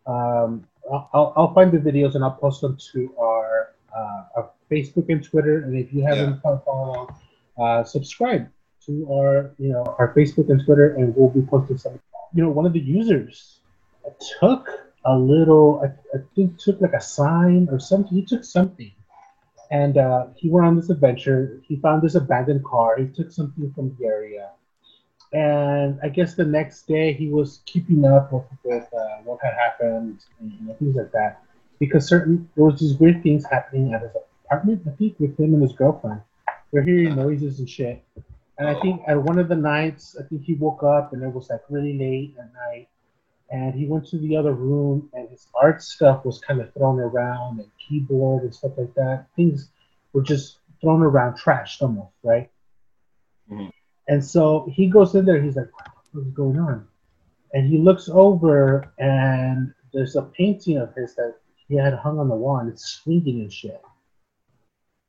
[0.08, 4.50] Um, I'll- I'll, I'll find the videos and I'll post them to our, uh, our
[4.69, 5.60] Facebook and Twitter.
[5.63, 7.15] And if you haven't followed, along,
[7.58, 8.48] uh, subscribe
[8.86, 12.00] to our, you know, our Facebook and Twitter, and we'll be posting some.
[12.34, 13.62] You know, one of the users
[14.39, 14.69] took
[15.06, 18.13] a little, I, I think, took like a sign or something.
[18.13, 18.91] He took something
[19.72, 21.62] and uh, he went on this adventure.
[21.68, 22.98] He found this abandoned car.
[22.98, 24.52] He took something from the area,
[25.34, 29.54] and I guess the next day he was keeping up with, with uh, what had
[29.54, 31.41] happened, and you know, things like that.
[31.80, 34.12] Because certain there was these weird things happening at his
[34.46, 34.84] apartment.
[34.88, 36.22] I think with him and his girlfriend,
[36.72, 38.02] they're hearing noises and shit.
[38.58, 41.28] And I think at one of the nights, I think he woke up and it
[41.28, 42.88] was like really late at night,
[43.51, 46.99] and he went to the other room and his art stuff was kind of thrown
[46.99, 49.27] around and keyboard and stuff like that.
[49.36, 49.69] Things
[50.13, 52.49] were just thrown around, trashed almost, right?
[53.49, 53.71] Mhm.
[54.08, 55.41] And so he goes in there.
[55.41, 55.71] He's like,
[56.12, 56.88] "What is going on?"
[57.53, 61.36] And he looks over, and there's a painting of his that
[61.67, 63.81] he had hung on the wall, and it's swinging and shit.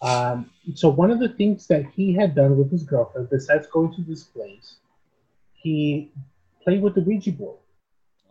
[0.03, 3.95] Um, so one of the things that he had done with his girlfriend, besides going
[3.95, 4.77] to this place,
[5.55, 6.13] he
[6.63, 7.59] played with the Ouija board,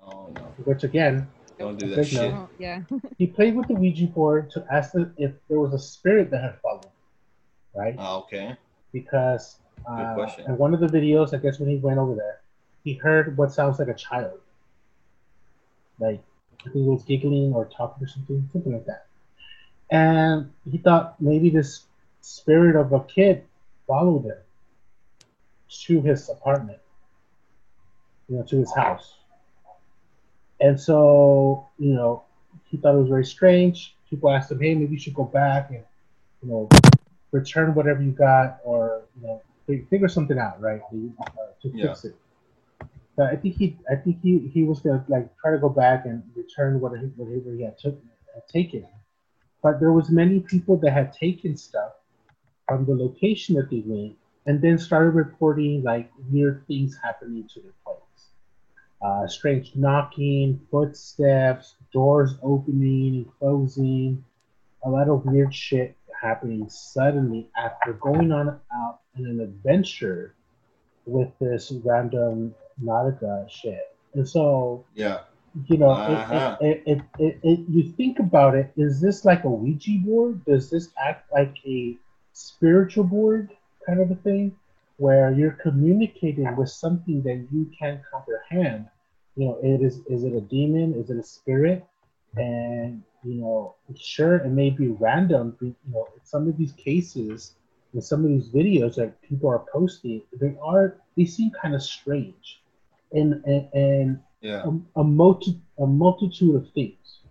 [0.05, 0.41] Oh no!
[0.63, 2.31] which again, Don't do that shit.
[2.31, 2.47] no.
[2.47, 2.81] Oh, yeah.
[3.17, 6.41] he played with the Ouija board to ask the, if there was a spirit that
[6.41, 6.91] had followed, him,
[7.73, 7.95] right?
[7.97, 8.55] Oh, okay.
[8.93, 9.57] Because
[9.89, 12.41] uh, in one of the videos, I guess when he went over there,
[12.83, 14.39] he heard what sounds like a child,
[15.99, 16.21] like
[16.59, 19.07] I think he was giggling or talking or something, something like that.
[19.91, 21.85] And he thought maybe this
[22.21, 23.43] spirit of a kid
[23.87, 24.37] followed him
[25.69, 26.79] to his apartment,
[28.29, 29.15] you know, to his house.
[30.61, 32.23] And so, you know,
[32.65, 33.95] he thought it was very strange.
[34.09, 35.83] People asked him, "Hey, maybe you should go back and,
[36.41, 36.69] you know,
[37.31, 39.41] return whatever you got, or you know,
[39.89, 41.87] figure something out, right, uh, to Yeah.
[41.87, 42.15] fix it."
[43.15, 46.05] But I think he, I think he, he was gonna like try to go back
[46.05, 47.97] and return whatever whatever he had took
[48.33, 48.85] had taken.
[49.61, 51.93] But there was many people that had taken stuff
[52.67, 57.61] from the location that they went, and then started reporting like weird things happening to
[57.61, 57.84] place
[59.05, 64.23] uh, strange knocking, footsteps, doors opening and closing,
[64.83, 70.33] a lot of weird shit happening suddenly after going on out in an adventure
[71.05, 73.95] with this random Nautica shit.
[74.15, 75.19] And so, Yeah.
[75.67, 76.57] you know, Uh-huh.
[76.61, 80.43] it, it, it, it, it, you think about it, is this like a Ouija board?
[80.45, 81.95] Does this act like a
[82.33, 83.51] spiritual board
[83.85, 84.55] kind of a thing?
[84.97, 88.87] Where you're communicating with something that you can't comprehend.
[89.35, 90.93] You know, it is is it a demon?
[90.95, 91.83] Is it a spirit?
[92.37, 95.55] And you know, sure, it may be random.
[95.59, 97.53] But, you know, in some of these cases,
[97.93, 101.81] and some of these videos that people are posting, they are they seem kind of
[101.83, 102.61] strange,
[103.13, 104.63] and and, and Yeah.
[104.63, 107.21] a, a, multi, a multitude of things.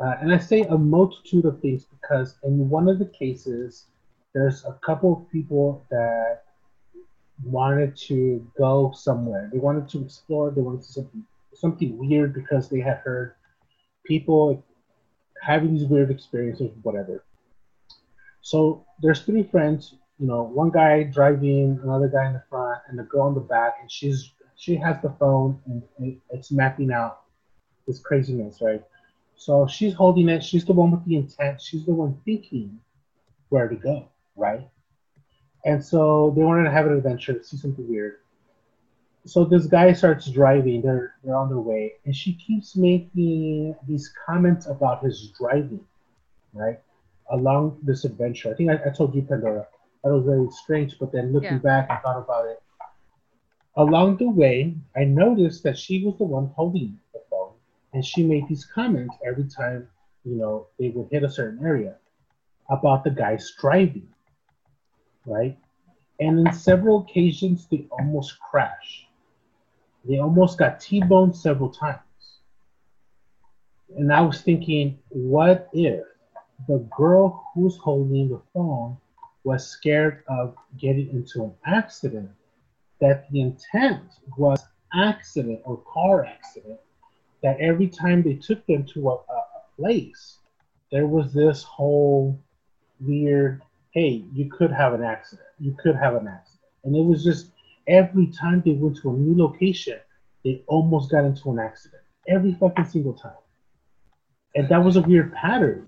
[0.00, 3.86] Uh, and I say a multitude of things because in one of the cases,
[4.34, 6.42] there's a couple of people that
[7.44, 9.48] wanted to go somewhere.
[9.52, 10.50] They wanted to explore.
[10.50, 13.34] They wanted to see something something weird because they had heard
[14.04, 14.64] people
[15.40, 17.24] having these weird experiences, whatever.
[18.40, 19.94] So there's three friends.
[20.18, 23.40] You know, one guy driving, another guy in the front, and the girl in the
[23.40, 27.22] back, and she's she has the phone and it, it's mapping out
[27.86, 28.82] this craziness, right?
[29.36, 30.42] So she's holding it.
[30.42, 31.60] She's the one with the intent.
[31.60, 32.78] She's the one thinking
[33.48, 34.68] where to go, right?
[35.64, 38.18] And so they wanted to have an adventure, see something weird.
[39.26, 40.82] So this guy starts driving.
[40.82, 45.84] They're they're on their way, and she keeps making these comments about his driving,
[46.52, 46.78] right?
[47.30, 48.52] Along this adventure.
[48.52, 49.66] I think I, I told you, Pandora.
[50.02, 50.98] That was very strange.
[50.98, 51.70] But then looking Yeah.
[51.70, 52.60] back, I thought about it.
[53.76, 57.52] Along the way, I noticed that she was the one holding the phone,
[57.94, 59.88] and she made these comments every time,
[60.24, 61.96] you know, they would hit a certain area
[62.68, 64.08] about the guy's driving,
[65.24, 65.56] right?
[66.20, 69.08] And in several occasions, they almost crashed.
[70.06, 72.00] They almost got T-boned several times.
[73.96, 76.04] And I was thinking, what if
[76.68, 78.96] the girl who's holding the phone
[79.44, 82.30] was scared of getting into an accident
[83.00, 84.02] that the intent
[84.36, 84.64] was
[84.94, 86.80] accident or car accident
[87.42, 89.44] that every time they took them to a, a,
[89.76, 90.38] place
[90.92, 92.38] there was this whole
[93.00, 93.60] weird
[93.94, 95.46] hey, you could have an accident.
[95.60, 96.60] You could have an accident.
[96.82, 97.52] And it was just
[97.86, 99.98] every time they went to a new location,
[100.44, 102.02] they almost got into an accident.
[102.28, 103.32] Every fucking single time.
[104.54, 105.86] And that was a weird pattern.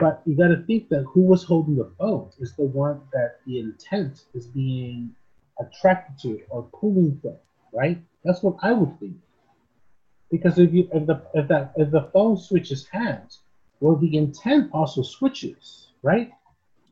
[0.00, 3.40] But you got to think that who was holding the phone is the one that
[3.46, 5.14] the intent is being
[5.60, 7.36] attracted to or pulling from,
[7.72, 8.00] right?
[8.24, 9.16] That's what I would think.
[10.30, 13.40] Because if you if the if that if the phone switches hands,
[13.80, 16.30] well, the intent also switches, right?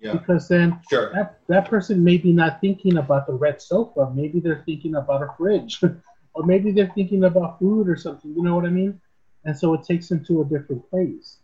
[0.01, 0.13] Yeah.
[0.13, 1.13] Because then Sure.
[1.13, 4.13] that that person may be not thinking about the red sofa.
[4.15, 5.83] Maybe they're thinking about a fridge,
[6.35, 8.33] or maybe they're thinking about food or something.
[8.35, 9.01] You know what I mean?
[9.45, 11.39] And so it takes them to a different place.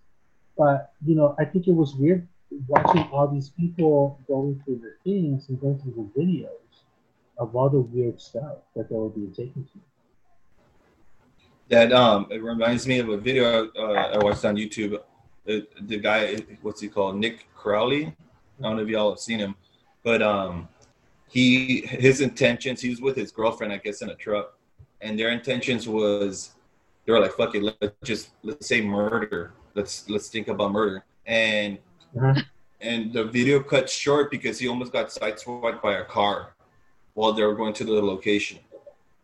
[0.57, 2.29] But you know, I think it was weird
[2.69, 6.49] watching all these people going through the things and going through the videos
[7.39, 9.81] of all the weird stuff that they were being taken to.
[11.69, 15.01] That um, it reminds me of a video uh, I watched on YouTube.
[15.45, 17.17] The, the guy, what's he called?
[17.17, 18.15] Nick Crowley.
[18.65, 19.55] I don't know if y'all have seen him,
[20.03, 20.69] but um,
[21.29, 22.81] he his intentions.
[22.81, 24.59] He was with his girlfriend, I guess, in a truck,
[25.03, 26.55] and their intentions was
[27.05, 29.53] they were like, "Fuck it, let's just let's say murder.
[29.75, 31.79] Let's let's think about murder." And
[32.17, 32.41] Uh-huh.
[32.81, 36.55] and the video cut short because he almost got sideswiped by a car
[37.15, 38.59] while they were going to the location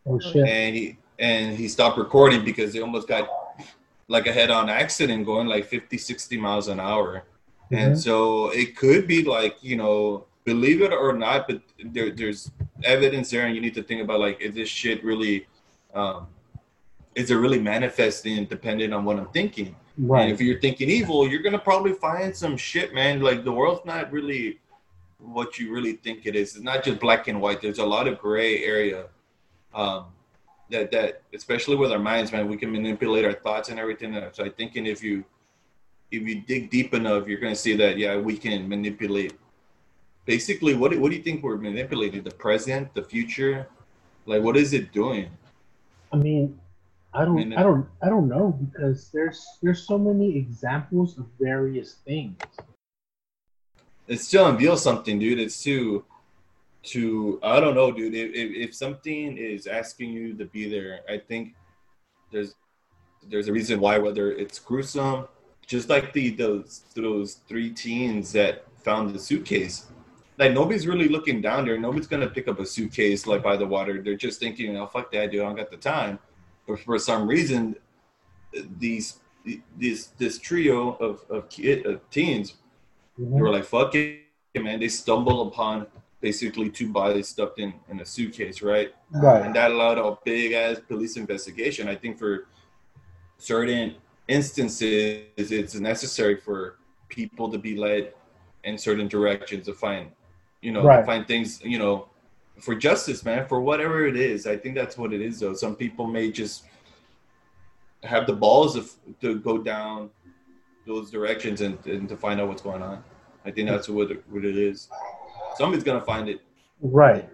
[0.05, 0.45] Oh shit!
[0.45, 3.29] and he and he stopped recording because they almost got
[4.07, 7.23] like a head-on accident going like 50 60 miles an hour
[7.71, 7.97] and Mhm.
[7.97, 12.51] so it could be like you know believe it or not but there, there's
[12.83, 15.47] evidence there and you need to think about like is this shit really
[15.93, 16.27] um
[17.15, 20.29] is it really manifesting depending on what i'm thinking and Right.
[20.31, 23.19] if you're thinking evil, you're gonna probably find some shit, man.
[23.21, 24.59] Like the world's not really
[25.19, 26.55] what you really think it is.
[26.55, 27.61] It's not just black and white.
[27.61, 29.07] There's a lot of gray area.
[29.75, 30.05] Um,
[30.69, 34.09] that that especially with our minds, man, we can manipulate our thoughts and everything.
[34.31, 35.25] So I thinking if you
[36.11, 39.33] if you dig deep enough, you're gonna see that yeah, we can manipulate.
[40.25, 42.23] Basically, what do- what do you think we're manipulating?
[42.23, 43.67] The present, the future,
[44.25, 45.29] like what is it doing?
[46.13, 46.59] I mean,
[47.13, 51.95] I don't, I don't, I don't know because there's there's so many examples of various
[52.05, 52.37] things.
[54.07, 55.39] it's to unveil something, dude.
[55.39, 56.05] It's too,
[56.83, 58.13] to I don't know, dude.
[58.13, 61.55] If, if if something is asking you to be there, I think
[62.31, 62.55] there's
[63.29, 63.97] there's a reason why.
[63.97, 65.27] Whether it's gruesome,
[65.71, 69.75] just like the those those three teens that found the suitcase.
[70.37, 71.77] Like nobody's really looking down there.
[71.87, 74.01] Nobody's gonna pick up a suitcase like by the water.
[74.03, 75.41] They're just thinking, "Oh fuck that, dude.
[75.41, 76.19] I don't got the time."
[76.67, 77.75] But for some reason,
[78.83, 79.05] these
[79.81, 82.47] this this trio of of, kid, of teens
[83.19, 83.35] Mhm.
[83.35, 84.21] they were like, fuck it,
[84.67, 84.79] man.
[84.79, 85.87] They stumble upon
[86.21, 88.89] basically two bodies stuffed in, in a suitcase, right?
[89.11, 89.41] Right.
[89.45, 91.87] And that allowed a big ass police investigation.
[91.87, 92.47] I think for
[93.37, 93.95] certain
[94.31, 96.77] instances, it's necessary for
[97.09, 98.13] people to be led
[98.63, 100.11] in certain directions to find,
[100.61, 101.05] you know, Right.
[101.05, 102.07] find things, you know,
[102.59, 104.47] for justice, man, for whatever it is.
[104.47, 105.53] I think that's what it is, though.
[105.53, 106.63] Some people may just
[108.03, 108.91] have the balls of,
[109.21, 110.09] to go down
[110.87, 113.03] those directions and, and to find out what's going on.
[113.45, 114.89] I think that's what it, what it is.
[115.55, 116.41] Somebody's gonna find it.
[116.81, 117.27] Right.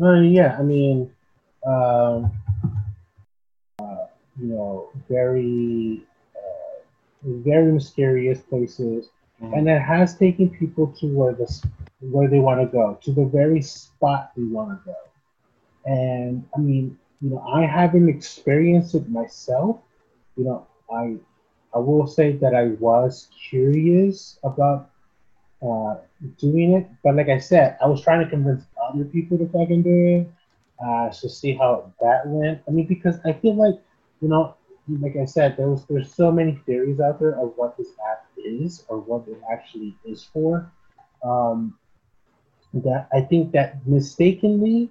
[0.00, 1.10] Uh, yeah, I mean,
[1.66, 2.32] um,
[4.40, 6.02] you know, very,
[6.36, 6.80] uh,
[7.24, 9.52] very mysterious places, Mhm.
[9.54, 11.46] and it has taken people to where the
[12.12, 14.96] where they want to go, to the very spot they want to go.
[15.84, 19.78] And I mean, you know, I haven't experienced it myself.
[20.36, 21.16] You know, I
[21.74, 24.88] I will say that I was curious about
[25.62, 25.96] uh,
[26.38, 29.82] doing it, but like I said, I was trying to convince other people to fucking
[29.82, 30.26] do it
[30.84, 32.60] uh, to see how that went.
[32.68, 33.76] I mean, because I feel like
[34.20, 34.54] you know,
[35.00, 38.84] like I said, there's there's so many theories out there of what this app is
[38.88, 40.70] or what it actually is for.
[41.24, 41.78] Um,
[42.74, 44.90] that I think that mistakenly,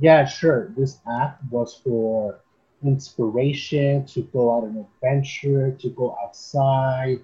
[0.00, 2.40] yeah, sure, this app was for
[2.84, 7.20] inspiration to go out on adventure, to go outside,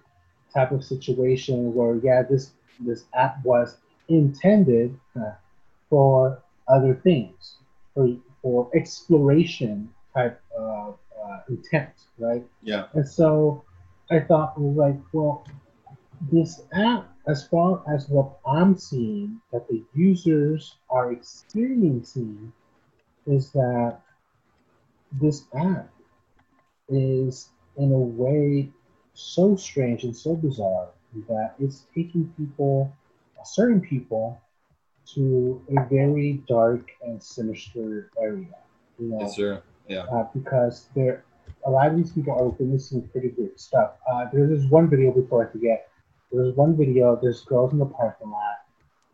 [0.54, 3.76] type of situation where yeah, this this app was
[4.08, 5.32] intended uh,
[5.90, 7.56] for other things,
[7.94, 8.08] for
[8.40, 10.77] for exploration type uh,
[11.48, 12.44] intent, right?
[12.62, 12.86] Yeah.
[12.94, 13.64] And so
[14.10, 15.46] I thought, well, like, well,
[16.32, 22.52] this app, as far as what I'm seeing, that the users are experiencing,
[23.26, 24.00] is that
[25.12, 25.90] this app
[26.88, 28.70] is, in a way,
[29.14, 30.88] so strange and so bizarre
[31.28, 32.92] that it's taking people,
[33.44, 34.40] certain people,
[35.14, 38.54] to a very dark and sinister area.
[38.98, 39.62] You know, Yes, sir.
[39.88, 40.04] Yeah.
[40.12, 41.24] uh, because there
[41.68, 43.92] a lot of these people are witnessing pretty weird stuff.
[44.10, 45.90] Uh, there's this one video before I forget.
[46.32, 47.18] There's one video.
[47.20, 48.64] There's girls in the parking lot,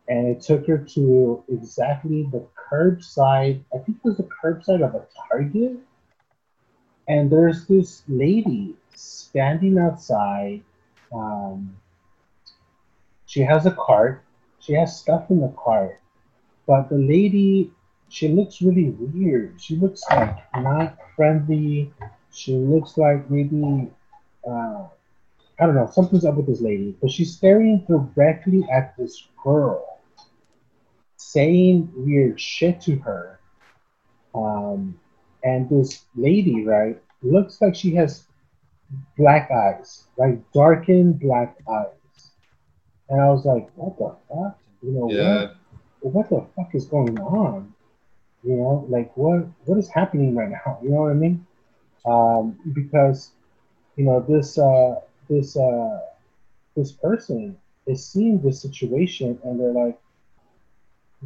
[0.07, 3.61] and it took her to exactly the curbside.
[3.73, 5.77] I think it was the curbside of a Target,
[7.09, 10.61] and there's this lady standing outside.
[11.13, 11.75] Um,
[13.25, 14.23] she has a cart.
[14.61, 15.99] She has stuff in the cart,
[16.65, 17.71] but the lady,
[18.07, 19.61] she looks really weird.
[19.61, 21.93] She looks like not friendly.
[22.35, 23.89] She looks like maybe,
[24.47, 24.83] uh,
[25.59, 26.95] I don't know, something's up with this lady.
[27.01, 29.99] But she's staring directly at this girl,
[31.17, 33.39] saying weird shit to her.
[34.33, 34.99] Um,
[35.43, 38.25] and this lady, right, looks like she has
[39.17, 42.31] black eyes, like darkened black eyes.
[43.09, 44.59] And I was like, what the fuck?
[44.81, 45.47] You know, Yeah.
[46.01, 47.73] what, what the fuck is going on?
[48.43, 50.77] You know, like what what is happening right now?
[50.83, 51.45] You know what I mean?
[52.05, 53.31] Um, because
[53.95, 54.95] you know this uh,
[55.29, 55.99] this uh,
[56.75, 59.99] this person is seeing this situation and they're like,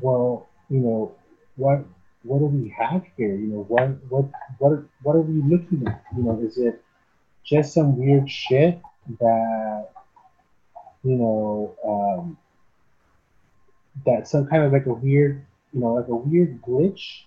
[0.02, 1.16] well, you know,
[1.56, 1.84] what
[2.24, 3.36] what do we have here?
[3.36, 4.26] You know, what what
[4.60, 6.04] what what are we looking at?
[6.16, 6.82] You know, is it
[7.44, 8.80] just some weird shit
[9.20, 9.90] that
[11.04, 12.38] you know um,
[14.06, 17.24] that some kind of like a weird you know like a weird glitch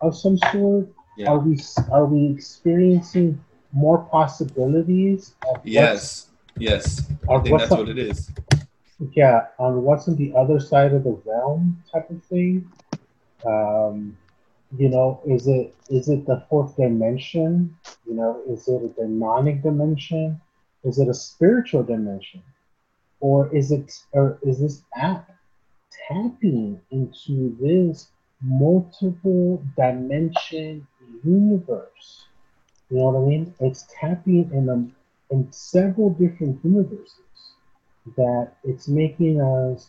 [0.00, 1.30] of some sort Yeah.
[1.30, 1.58] are we
[1.90, 3.42] are we experiencing
[3.72, 6.28] more possibilities of Yes.
[6.58, 7.02] Yes.
[7.28, 8.30] I think that's up- what it is.
[9.12, 12.70] yeah on what's on the other side of the realm type of thing
[13.46, 14.16] um
[14.76, 19.62] you know is it is it the fourth dimension you know is it a demonic
[19.62, 20.40] dimension
[20.84, 22.42] is it a spiritual dimension
[23.20, 25.30] or is it or is this app
[26.08, 28.08] tapping into this
[28.42, 30.86] multiple dimension
[31.24, 32.26] universe
[32.90, 37.54] you know what i mean it's tapping in a, in several different universes
[38.16, 39.88] that it's making us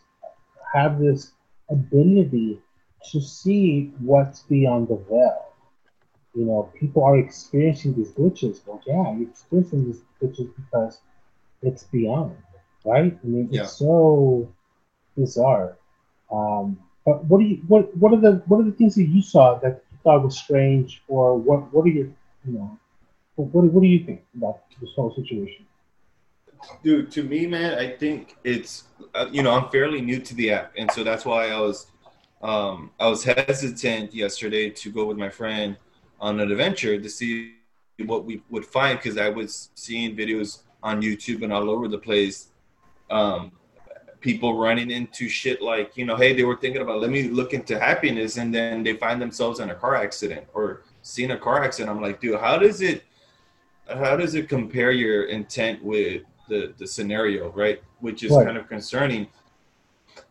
[0.74, 1.32] have this
[1.70, 2.60] ability
[3.12, 5.44] to see what's beyond the veil.
[6.36, 8.62] You know, people are experiencing these glitches.
[8.66, 11.00] Well, yeah, you're experiencing these glitches because
[11.62, 12.36] it's beyond,
[12.86, 13.18] right?
[13.24, 13.54] I mean, Yeah.
[13.54, 14.48] it's so
[15.16, 15.78] bizarre.
[16.32, 16.78] Um,
[17.08, 19.58] but what do you what what are the what are the things that you saw
[19.60, 22.08] that you thought was strange, or what what are your
[22.46, 22.78] you know
[23.36, 25.66] what what, do you think about this whole situation?
[26.84, 28.84] Dude, to me, man, I think it's
[29.16, 31.88] uh, you know I'm fairly new to the app, and so that's why I was
[32.42, 35.78] um, I was hesitant yesterday to go with my friend
[36.20, 37.54] on an adventure to see
[38.06, 41.98] what we would find because I was seeing videos on YouTube and all over the
[41.98, 42.50] place,
[43.10, 43.54] um,
[44.30, 47.52] people running into shit like you know, hey, they were thinking about let me look
[47.60, 50.66] into happiness, and then they find themselves in a car accident or
[51.02, 51.90] seeing a car accident.
[51.96, 52.98] I'm like, dude, how does it
[54.04, 57.80] how does it compare your intent with the the scenario, right?
[58.06, 58.46] Which is Right.
[58.48, 59.24] kind of concerning.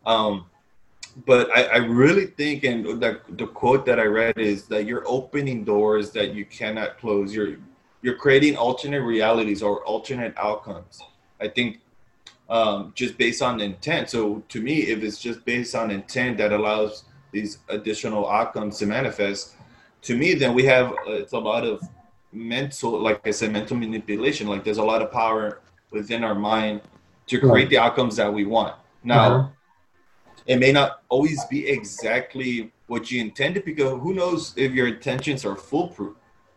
[0.05, 0.33] Um,
[1.25, 5.05] but I, I really think, and the, the quote that I read is that you're
[5.07, 7.33] opening doors that you cannot close.
[7.33, 7.55] You're
[8.03, 11.01] you're creating alternate realities or alternate outcomes.
[11.45, 11.69] I think
[12.49, 14.09] um, just based on intent.
[14.09, 18.85] So to me, if it's just based on intent that allows these additional outcomes to
[18.85, 19.55] manifest,
[20.03, 21.81] to me, then we have uh, it's a lot of
[22.31, 24.47] mental, like I said, mental manipulation.
[24.47, 26.81] Like there's a lot of power within our mind
[27.27, 28.75] to create the outcomes that we want.
[29.03, 29.47] Now, Uh-huh.
[30.45, 35.43] it may not always be exactly what you intended because who knows if your intentions
[35.43, 36.15] are foolproof.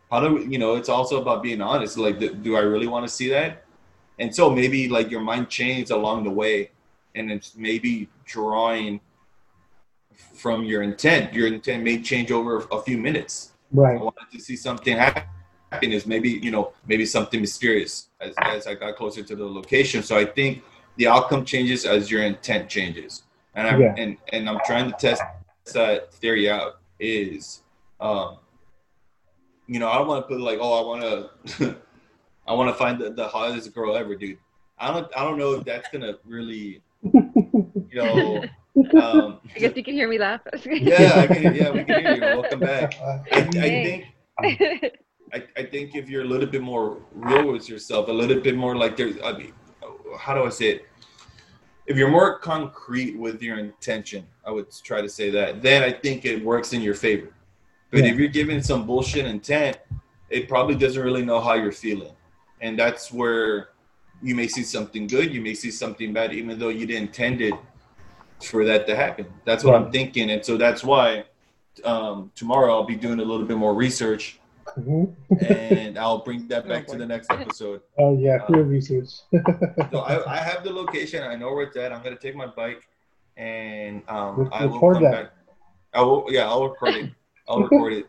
[0.09, 0.75] How do we, you know?
[0.75, 1.97] It's also about being honest.
[1.97, 3.65] Like, do I really want to see that?
[4.21, 6.69] And so maybe like your mind changed along the way,
[7.15, 9.01] and it's maybe drawing
[10.35, 11.33] from your intent.
[11.33, 13.53] Your intent may change over a few minutes.
[13.71, 13.97] Right.
[13.99, 15.23] I wanted to see something happen.
[15.71, 20.03] Happiness, maybe you know, maybe something mysterious as, as I got closer to the location.
[20.03, 20.61] So I think
[20.97, 23.23] the outcome changes as your intent changes,
[23.55, 23.95] and I'm Yeah.
[23.97, 25.23] and and I'm trying to test
[25.73, 26.73] that theory out.
[26.99, 27.63] Is
[27.99, 28.37] um,
[29.65, 31.01] you know, I don't want to put like, oh, I want
[31.57, 31.77] to,
[32.47, 34.37] I want to find the, the hottest girl ever, dude.
[34.77, 38.43] I don't, I don't know if that's gonna really, you know,
[38.99, 40.41] um, I guess you can hear me laugh.
[40.65, 42.21] yeah, I can, yeah, we can hear you.
[42.21, 42.95] Welcome back.
[43.01, 44.05] I, I think
[45.33, 48.55] I, I think if you're a little bit more real with yourself, a little bit
[48.55, 49.53] more like there's, I mean,
[50.17, 50.85] how do I say it?
[51.85, 55.91] If you're more concrete with your intention, I would try to say that, then I
[55.91, 57.33] think it works in your favor.
[57.91, 58.11] But Yeah.
[58.11, 59.77] if you're giving some bullshit intent,
[60.29, 62.13] it probably doesn't really know how you're feeling.
[62.61, 63.69] And that's where
[64.21, 67.41] you may see something good, you may see something bad, even though you didn't intend
[67.41, 67.55] it
[68.43, 69.25] for that to happen.
[69.45, 70.29] That's what I'm thinking.
[70.31, 71.25] And so that's why
[71.83, 74.37] um, tomorrow I'll be doing a little bit more research
[74.79, 75.13] Mhm.
[75.49, 77.81] and I'll bring that back to the next episode.
[77.97, 79.09] Oh yeah, field research.
[79.91, 81.23] So I, I have the location.
[81.23, 81.91] I know where it's at.
[81.91, 82.87] I'm gonna take my bike
[83.35, 85.11] and um, Re- I will record come that.
[85.11, 85.31] back.
[85.93, 87.11] I will, yeah, I'll record it.
[87.49, 88.05] I'll record it,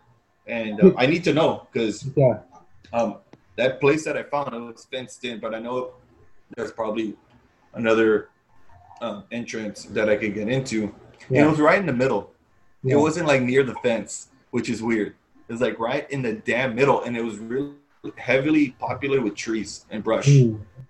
[0.46, 2.40] and uh, I need to know because Yeah.
[2.92, 3.16] um,
[3.56, 5.92] that place that I found it was fenced in, but I know
[6.56, 7.14] there's probably
[7.74, 8.28] another
[9.00, 10.84] um, entrance that I could get into.
[10.84, 10.92] And
[11.30, 11.46] Yeah.
[11.46, 12.32] it was right in the middle.
[12.82, 12.94] Yeah.
[12.94, 15.14] It wasn't like near the fence, which is weird.
[15.48, 17.72] It was like right in the damn middle, and it was really
[18.16, 20.26] heavily populated with trees and brush.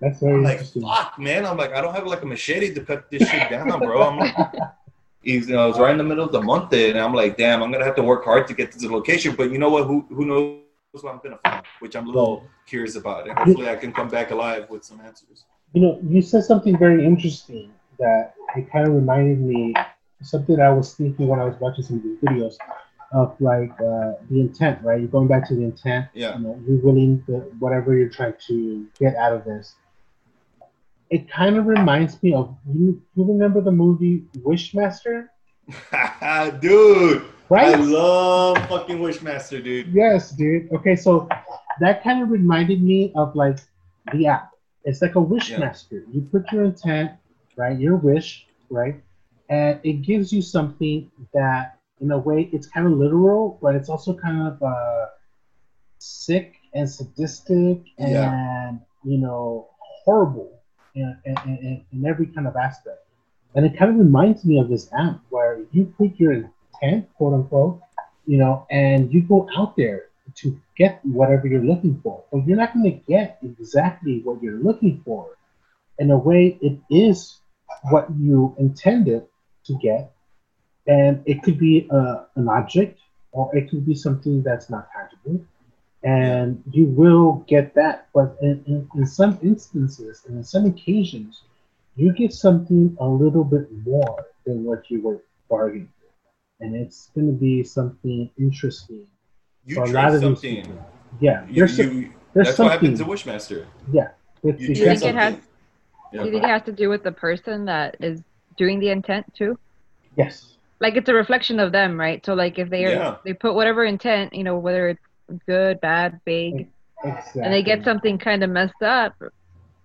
[0.01, 1.45] That's very I'm like, fuck, man.
[1.47, 4.03] I'm like, I don't have like a machete to cut this shit down, bro.
[4.03, 4.35] I'm like,
[5.23, 7.37] he's, you know, I was right in the middle of the month, and I'm like,
[7.37, 9.35] damn, I'm gonna have to work hard to get to the location.
[9.37, 9.87] But you know what?
[9.87, 10.61] Who who knows
[11.01, 11.65] what I'm gonna find?
[11.81, 15.01] Which I'm a little curious about, and hopefully I can come back alive with some
[15.01, 15.45] answers.
[15.73, 19.75] You know, you said something very interesting that it kind of reminded me
[20.21, 22.57] something I was thinking when I was watching some of these videos
[23.13, 24.99] of like uh, the intent, right?
[24.99, 26.07] You're going back to the intent.
[26.15, 26.37] Yeah.
[26.37, 29.75] You know, you're willing to whatever you're trying to get out of this.
[31.11, 33.03] It kind of reminds me of you.
[33.15, 35.29] You remember the movie Wishmaster,
[36.61, 37.75] dude, right?
[37.75, 39.89] I love fucking Wishmaster, dude.
[39.93, 40.73] Yes, dude.
[40.73, 41.29] Okay, so
[41.81, 43.59] that kind of reminded me of like
[44.13, 44.51] the app.
[44.85, 46.01] It's like a Wishmaster.
[46.07, 46.13] Yeah.
[46.15, 47.13] You put your intent,
[47.57, 47.79] right?
[47.79, 48.97] Your wish, right?
[49.49, 53.89] And it gives you something that, in a way, it's kind of literal, but it's
[53.89, 55.07] also kind of uh,
[55.99, 58.73] sick and sadistic and, Yeah.
[59.05, 59.69] you know,
[60.05, 60.51] horrible
[60.95, 62.99] in, in, in, in every kind of aspect.
[63.55, 66.51] And it kind of reminds me of this app where you put your
[66.83, 67.81] intent, quote unquote,
[68.27, 72.25] you know, and you go out there to get whatever you're looking for.
[72.33, 75.37] But you're not going to get exactly what you're looking for.
[75.99, 77.39] In a way, it is
[77.91, 79.27] what you intended
[79.65, 80.13] to get.
[80.87, 82.99] And it could be uh, an object
[83.33, 85.45] or it could be something that's not tangible.
[86.03, 88.09] And you will get that.
[88.13, 91.43] But in, in, in some instances and in some occasions,
[91.95, 95.93] you get something a little bit more than what you were bargaining.
[96.63, 99.07] And it's going to be something interesting
[99.67, 100.63] You for a trade lot of these something.
[100.63, 100.87] people.
[101.21, 101.85] Yeah, You, there's, you,
[102.35, 102.71] there's that's what something.
[102.71, 103.67] happened to Wishmaster.
[103.93, 104.09] yeah,
[104.45, 105.49] it's You Do you trade think it has- something.
[106.13, 108.21] Do you think it has to do with the person that is
[108.59, 109.59] doing the intent too?
[110.17, 112.25] yes, Like it's a reflection of them, right?
[112.25, 113.17] So like if they are Yeah.
[113.25, 115.01] they put whatever intent, you know, whether it's
[115.49, 116.69] good, bad, big,
[117.03, 117.43] exactly.
[117.43, 119.15] and they get something kind of messed up,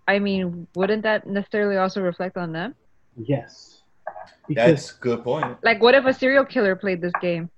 [0.07, 2.75] I mean, wouldn't that necessarily also reflect on them?
[3.15, 3.76] Yes,
[4.47, 5.57] because That's a good point.
[5.63, 7.49] Like what if a serial killer played this game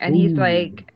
[0.00, 0.92] and he's like,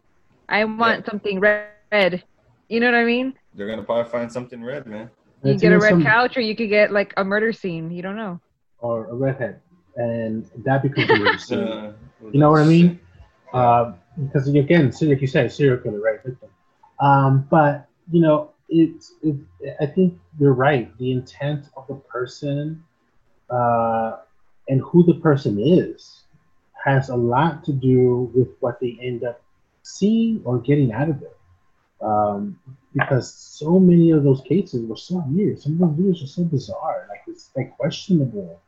[0.48, 2.24] I want something red.
[2.68, 3.34] You know what I mean?
[3.54, 5.10] They're gonna probably find something red, man.
[5.42, 7.90] You it's get a red some- couch or you could get like a murder scene.
[7.90, 8.40] You don't know.
[8.80, 9.60] or a redhead,
[9.96, 11.58] and that becomes a weird scene.
[11.58, 11.92] Uh,
[12.32, 13.00] You know what I mean?
[13.52, 13.94] Um,
[14.24, 16.22] because again, so like you said, serial killer, right?
[16.24, 16.48] Victim.
[17.00, 19.36] Um, but you know, it's it,
[19.80, 20.90] I think you're right.
[20.98, 22.82] The intent of the person
[23.50, 24.16] uh,
[24.68, 26.22] and who the person is
[26.84, 29.40] has a lot to do with what they end up
[29.82, 31.36] seeing or getting out of it.
[32.00, 32.58] Um,
[32.92, 35.60] because so many of those cases were so weird.
[35.60, 37.06] Some of those videos are so bizarre.
[37.08, 38.60] Like it's like questionable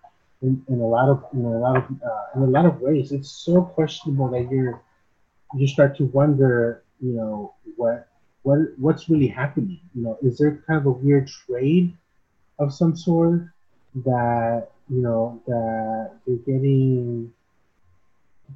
[0.42, 3.12] in, in a lot of in a lot of uh, in a lot of ways.
[3.12, 4.82] It's so questionable that you're
[5.54, 8.08] you start to wonder, you know, what
[8.42, 9.80] what what's really happening.
[9.94, 11.96] You know, is there kind of a weird trade
[12.58, 13.48] of some sort
[14.04, 17.32] that you know that you're getting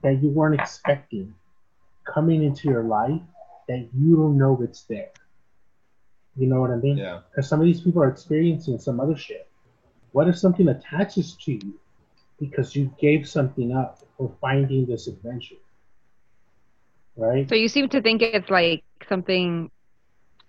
[0.03, 1.35] that you weren't expecting
[2.05, 3.21] coming into your life
[3.69, 5.11] that you don't know it's there.
[6.37, 6.97] You know what I mean?
[6.99, 7.21] Yeah.
[7.31, 9.49] because some of these people are experiencing some other shit.
[10.13, 11.75] What if something attaches to you
[12.41, 15.57] because you gave something up for finding this adventure?
[17.17, 17.49] Right?
[17.49, 19.71] So you seem to think it's like something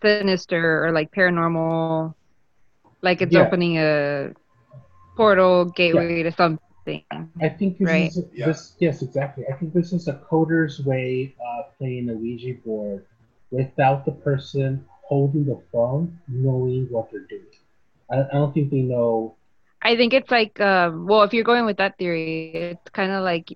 [0.02, 2.14] sinister or like paranormal,
[3.02, 3.42] like it's Yeah.
[3.42, 4.32] opening a
[5.16, 7.03] portal gateway to something.
[7.41, 8.11] I think this Right.
[8.16, 8.45] is Yeah.
[8.47, 9.45] this yes, exactly.
[9.49, 13.05] I think this is a coder's way of playing a Ouija board
[13.51, 17.45] without the person holding the phone knowing what they're doing.
[18.11, 19.36] I, I don't think they know
[19.82, 22.61] I think it's like, um, well, if you're going with that theory, it's
[22.91, 23.47] kind of like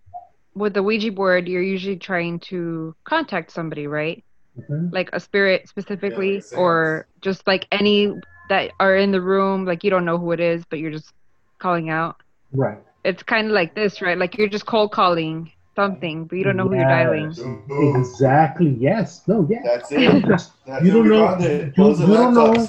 [0.55, 4.23] with the Ouija board, you're usually trying to contact somebody, right?
[4.57, 4.91] Mhm.
[4.91, 8.13] Like a spirit specifically, Yeah, or just like any
[8.49, 11.11] that are in the room, like you don't know who it is, but you're just
[11.59, 12.17] calling out.
[12.51, 12.79] right.
[13.03, 14.17] It's kind of like this, right?
[14.17, 17.31] Like you're just cold calling something, but you don't know who you're dialing.
[17.31, 17.95] Yes.
[17.95, 18.75] Exactly.
[18.79, 19.21] Yes.
[19.27, 19.47] No.
[19.49, 19.63] Yes.
[19.63, 20.25] That's it.
[20.27, 20.51] That's
[20.83, 22.67] You don't know- found you- you don't know-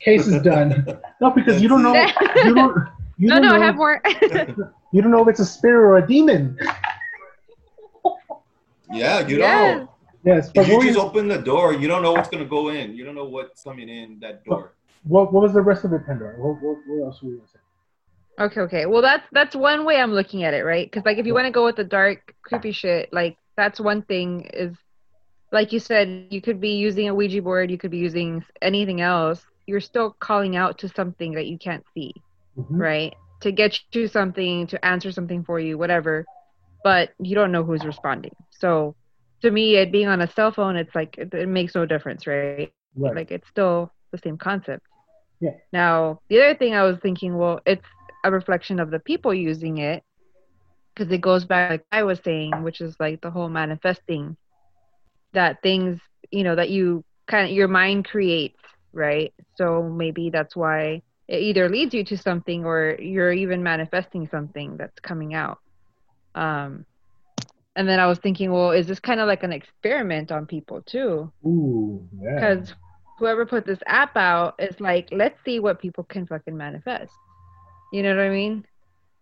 [0.00, 0.86] Case is done.
[1.20, 1.94] No, because you don't know.
[2.44, 2.76] You don't.
[3.18, 4.00] You no, don't no, know, I have more.
[4.92, 6.56] You don't know if it's a spirit or a demon.
[8.92, 9.78] Yeah, you Yes.
[9.78, 9.90] don't.
[10.24, 12.68] Yes, but If you what, just open the door, you don't know what's gonna go
[12.70, 12.94] in.
[12.94, 14.74] You don't know what's coming in that door.
[15.04, 16.36] What, what was the rest of it, Pandora?
[16.38, 17.58] What, what, what else were you gonna say?
[18.44, 18.86] Okay, okay.
[18.86, 20.90] Well, that's that's one way I'm looking at it, right?
[20.90, 24.02] Because like if you want to go with the dark, creepy shit, like that's one
[24.02, 24.48] thing.
[24.54, 24.76] Is
[25.52, 29.00] like you said, you could be using a Ouija board, you could be using anything
[29.00, 29.44] else.
[29.66, 32.14] You're still calling out to something that you can't see,
[32.58, 32.78] Mhm.
[32.78, 33.14] right?
[33.42, 36.24] To get you something, to answer something for you, whatever.
[36.82, 38.34] But you don't know who's responding.
[38.50, 38.94] So
[39.42, 42.26] to me, it being on a cell phone, it's like it, it makes no difference,
[42.26, 42.72] right?
[42.96, 43.14] Right.
[43.16, 44.86] Like it's still the same concept.
[45.40, 45.56] Yeah.
[45.72, 47.86] Now, the other thing I was thinking, well, it's
[48.24, 50.02] a reflection of the people using it
[50.94, 54.36] because it goes back like I was saying, which is like the whole manifesting
[55.32, 58.58] that things, you know, that you kind of your mind creates,
[58.92, 59.32] right?
[59.56, 64.76] So maybe that's why it either leads you to something or you're even manifesting something
[64.76, 65.58] that's coming out.
[66.34, 66.84] Um
[67.76, 70.82] and then I was thinking, well, is this kind of like an experiment on people
[70.82, 71.32] too?
[71.46, 72.34] Ooh, yeah.
[72.34, 72.74] because
[73.20, 77.12] whoever put this app out is like let's see what people can fucking manifest
[77.92, 78.66] you know what i mean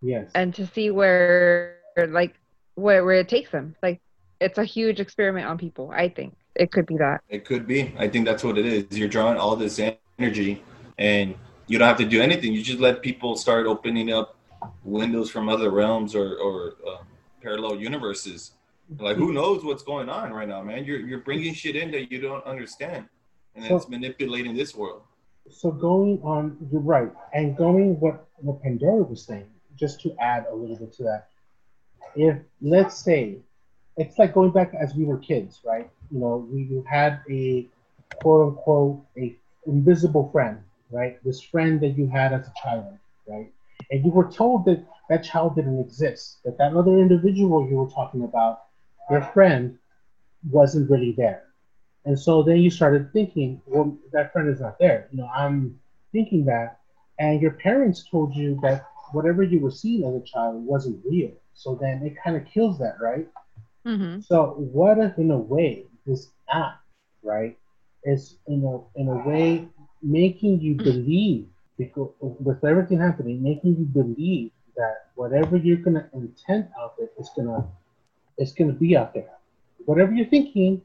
[0.00, 0.30] yes.
[0.34, 1.76] and to see where
[2.08, 2.34] like
[2.76, 4.00] where, where it takes them like
[4.40, 7.94] it's a huge experiment on people i think it could be that It could be.
[7.98, 8.98] I think that's what it is.
[8.98, 9.80] You're drawing all this
[10.18, 10.62] energy,
[10.98, 11.34] and
[11.68, 12.52] you don't have to do anything.
[12.52, 14.36] You just let people start opening up
[14.84, 17.06] windows from other realms or, or um,
[17.40, 18.52] parallel universes.
[18.98, 20.84] Like, who knows what's going on right now, man?
[20.84, 23.06] You're you're bringing shit in that you don't understand,
[23.58, 25.02] and So- it's manipulating this world.
[25.50, 29.48] so going on, you're right, and going what what Pandora was saying.
[29.76, 31.28] Just to add a little bit to that,
[32.14, 33.38] if let's say
[33.96, 35.90] it's like going back as we were kids, right?
[36.10, 37.66] You know, we had a
[38.20, 39.34] quote unquote a
[39.66, 40.58] invisible friend,
[40.90, 41.22] right?
[41.24, 42.96] This friend that you had as a child,
[43.26, 43.52] right?
[43.90, 47.90] And you were told that that child didn't exist, that that other individual you were
[47.90, 48.64] talking about,
[49.10, 49.78] your friend,
[50.50, 51.44] wasn't really there.
[52.04, 55.08] And so then you started thinking, well, that friend is not there.
[55.10, 55.78] You know, I'm
[56.12, 56.78] thinking that,
[57.18, 61.32] and your parents told you that whatever you were seeing as a child wasn't real.
[61.54, 63.26] So then it kind of kills that, right?
[63.86, 64.20] mm-hmm.
[64.20, 66.80] So what if, in a way, this app,
[67.22, 67.56] right,
[68.04, 69.68] is in a in a way
[70.02, 71.46] making you believe
[71.78, 77.30] because with everything happening, making you believe that whatever you're gonna intend out there is
[77.36, 77.64] gonna
[78.38, 79.30] is gonna be out there.
[79.86, 80.82] Whatever you're thinking,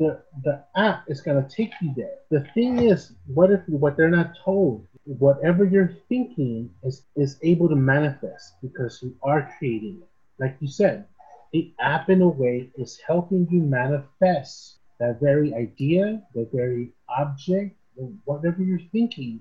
[0.00, 2.16] the the app is gonna take you there.
[2.30, 4.86] The thing is, what if what they're not told?
[5.04, 10.08] Whatever you're thinking is is able to manifest because you are creating it.
[10.38, 11.06] Like you said,
[11.52, 17.76] the app in a way is helping you manifest that very idea, that very object,
[18.24, 19.40] whatever you're thinking,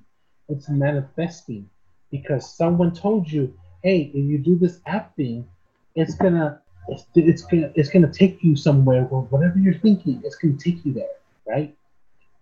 [0.49, 1.70] it's manifesting
[2.12, 3.53] because someone told you,
[3.84, 5.47] hey, if you do this app thing,
[5.95, 6.62] it's gonna
[6.92, 10.84] it's, it's gonna it's gonna take you somewhere where whatever you're thinking, it's gonna take
[10.86, 11.16] you there,
[11.48, 11.76] right?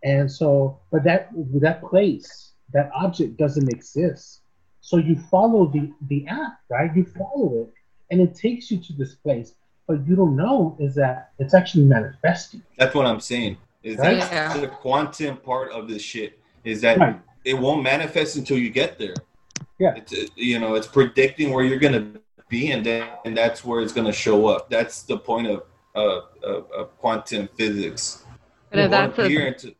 [0.03, 1.29] And so, but that
[1.61, 4.41] that place, that object doesn't exist.
[4.81, 6.95] So you follow the the app, right?
[6.95, 7.73] You follow it,
[8.11, 9.53] and it takes you to this place.
[9.87, 12.61] But you don't know is that it's actually manifesting.
[12.77, 13.57] That's what I'm saying.
[13.83, 14.19] Is Right?
[14.19, 14.57] that Yeah.
[14.57, 16.39] the quantum part of this shit?
[16.65, 17.19] Is that Right.
[17.45, 19.15] it won't manifest until you get there.
[19.79, 19.95] Yeah.
[19.95, 22.11] It's uh, you know it's predicting where you're gonna
[22.49, 24.69] be, and then and that's where it's gonna show up.
[24.69, 25.63] That's the point of
[25.95, 28.23] uh, of, of quantum physics.
[28.69, 29.75] but if You that's a, into-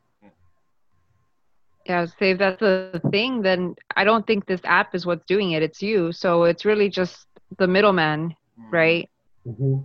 [1.85, 5.51] yeah say if that's the thing then i don't think this app is what's doing
[5.51, 5.63] it.
[5.63, 6.11] It's you.
[6.11, 7.25] So it's really just
[7.57, 8.35] the middleman
[8.71, 9.09] right?
[9.45, 9.77] Hmm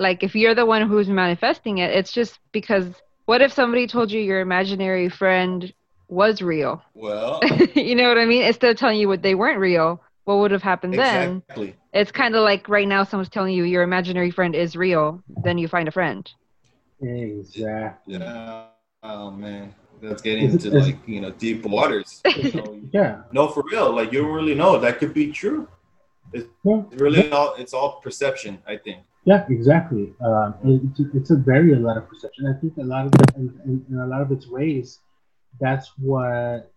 [0.00, 2.86] like if you're the one who's manifesting it it's just because
[3.26, 5.72] what if somebody told you your imaginary friend
[6.08, 6.82] was real?
[6.94, 7.38] Well,
[7.76, 8.42] you know what i mean?
[8.42, 11.74] Instead of telling you what they weren't real what would have happened then exactly.
[11.92, 15.58] it's kind of like right now someone's telling you your imaginary friend is real then
[15.58, 16.30] you find a friend
[17.02, 18.14] Exactly.
[18.14, 18.66] Yeah.
[19.02, 22.20] Oh man, that's getting Is into like you know deep waters.
[22.52, 23.22] So, Yeah.
[23.32, 23.94] no, for real.
[23.94, 24.78] Like you don't really know.
[24.78, 25.66] That could be true.
[26.34, 26.42] Yeah.
[26.90, 27.54] It's really all.
[27.54, 28.58] It's all perception.
[28.66, 28.98] I think.
[29.24, 30.14] Yeah, exactly.
[30.24, 32.46] Um, it's, a, it's a very a lot of perception.
[32.46, 34.98] I think a lot of it, in, in, in a lot of its ways,
[35.60, 36.70] that's what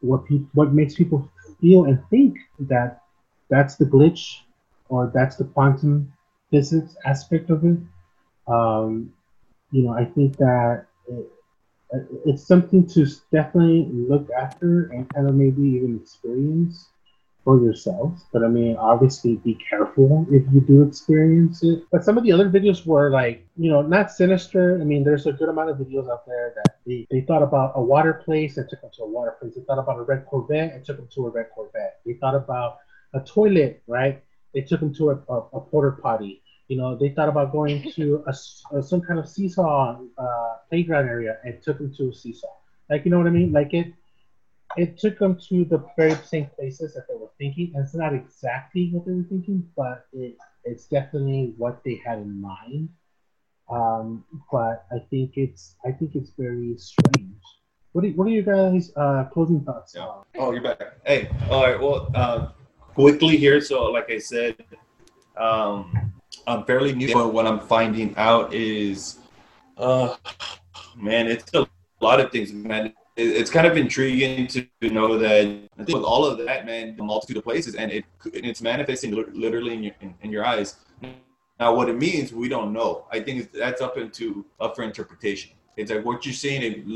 [0.00, 1.30] what people what makes people
[1.60, 3.02] feel and think that
[3.50, 4.40] that's the glitch
[4.88, 6.12] or that's the quantum
[6.50, 7.78] physics aspect of it.
[8.46, 9.12] Um,
[9.70, 11.26] you know, I think that it,
[12.24, 16.88] it's something to definitely look after and kind of maybe even experience
[17.48, 18.12] for yourself.
[18.30, 21.84] But I mean, obviously, be careful if you do experience it.
[21.90, 24.78] But some of the other videos were like, you know, not sinister.
[24.78, 27.72] I mean, there's a good amount of videos out there that they, they thought about
[27.74, 29.54] a water place and took them to a water place.
[29.56, 32.00] They thought about a red Corvette and took them to a red Corvette.
[32.04, 32.80] They thought about
[33.14, 34.22] a toilet, right?
[34.52, 36.42] They took them to a, a, a porter potty.
[36.68, 38.34] You know, they thought about going to a,
[38.76, 42.52] a- some kind of seesaw uh, playground area and took them to a seesaw.
[42.90, 43.52] Like, you know what I mean?
[43.52, 43.94] Like it,
[44.76, 47.72] it took them to the very same places that they were thinking.
[47.74, 52.18] And it's not exactly what they were thinking, but it, it's definitely what they had
[52.18, 52.88] in mind.
[53.70, 57.36] Um, but I think it's I think it's very strange.
[57.92, 59.94] What are, what are your guys' uh, closing thoughts?
[59.94, 60.08] Yeah.
[60.38, 60.80] Oh, you're back.
[61.04, 61.80] Hey, all right.
[61.80, 62.48] Well, uh,
[62.94, 63.60] quickly here.
[63.60, 64.56] So, like I said,
[65.36, 66.12] um,
[66.46, 67.12] I'm fairly new.
[67.12, 69.18] But what I'm finding out is,
[69.76, 70.16] uh,
[70.96, 71.68] man, it's a
[72.00, 72.94] lot of things, man.
[73.20, 75.32] It's kind of intriguing to know that
[75.76, 79.12] I think with all of that, man, the multitude of places, and it it's manifesting
[79.32, 80.76] literally in your in, in your eyes.
[81.58, 83.06] Now, what it means, we don't know.
[83.10, 85.50] I think that's up into up for interpretation.
[85.76, 86.86] It's like what you're saying, it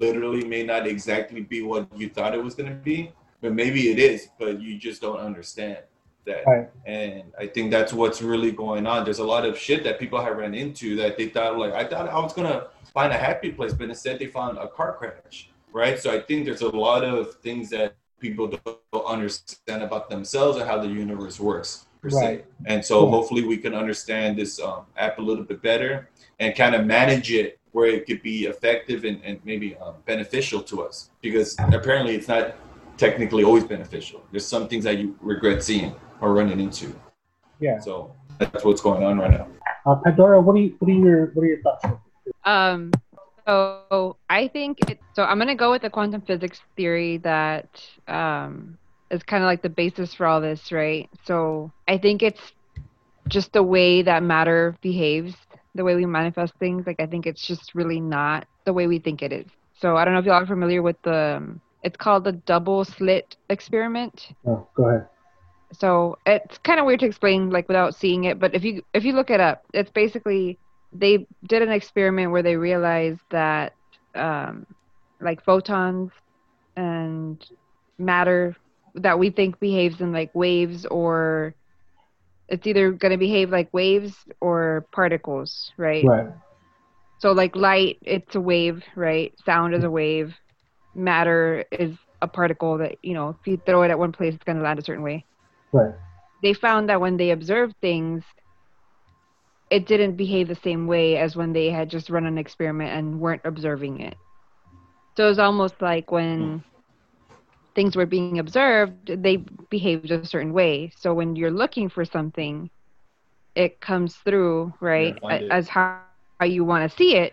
[0.00, 3.90] literally may not exactly be what you thought it was going to be, but maybe
[3.90, 5.78] it is, but you just don't understand
[6.26, 6.44] that.
[6.46, 6.68] Right.
[6.86, 9.04] And I think that's what's really going on.
[9.04, 11.84] There's a lot of shit that people have run into that they thought, like, I
[11.84, 14.96] thought I was going to find a happy place, but instead they found a car
[14.96, 15.98] crash, right?
[15.98, 20.66] So I think there's a lot of things that people don't understand about themselves and
[20.66, 22.40] how the universe works per right.
[22.40, 22.44] se.
[22.66, 26.08] And so hopefully we can understand this um, app a little bit better
[26.38, 30.62] and kind of manage it where it could be effective and, and maybe um, beneficial
[30.62, 32.54] to us because apparently it's not
[32.96, 34.22] technically always beneficial.
[34.30, 36.94] There's some things that you regret seeing or running into.
[37.60, 37.78] Yeah.
[37.80, 39.48] So that's what's going on right now.
[39.84, 41.84] Uh, Pandora, what are you, what are your what are your thoughts?
[42.44, 42.92] Um,
[43.46, 45.24] so I think it, so.
[45.24, 48.78] I'm gonna go with the quantum physics theory that um,
[49.10, 51.08] is kind of like the basis for all this, right?
[51.24, 52.52] So I think it's
[53.28, 55.34] just the way that matter behaves,
[55.74, 56.86] the way we manifest things.
[56.86, 59.46] Like I think it's just really not the way we think it is.
[59.80, 61.36] So I don't know if y'all are familiar with the.
[61.36, 64.28] Um, it's called the double slit experiment.
[64.46, 65.08] Oh, go ahead.
[65.72, 69.04] So it's kind of weird to explain like without seeing it, but if you if
[69.04, 70.58] you look it up, it's basically
[70.92, 73.72] they did an experiment where they realized that
[74.14, 74.66] um,
[75.20, 76.10] like photons
[76.76, 77.44] and
[77.98, 78.54] matter
[78.94, 81.54] that we think behaves in like waves or
[82.48, 86.04] it's either going to behave like waves or particles, right?
[86.04, 86.26] Right.
[87.18, 89.32] So like light, it's a wave, right?
[89.44, 90.34] Sound is a wave.
[90.94, 94.44] Matter is a particle that, you know, if you throw it at one place, it's
[94.44, 95.24] going to land a certain way.
[95.72, 95.94] Right.
[96.42, 98.22] They found that when they observed things,
[99.72, 103.18] it didn't behave the same way as when they had just run an experiment and
[103.18, 104.18] weren't observing it.
[105.16, 106.62] So it's almost like when
[107.74, 109.38] things were being observed, they
[109.70, 110.92] behaved a certain way.
[110.94, 112.68] So when you're looking for something,
[113.54, 115.18] it comes through, right,
[115.50, 116.00] as how,
[116.38, 117.32] how you want to see it.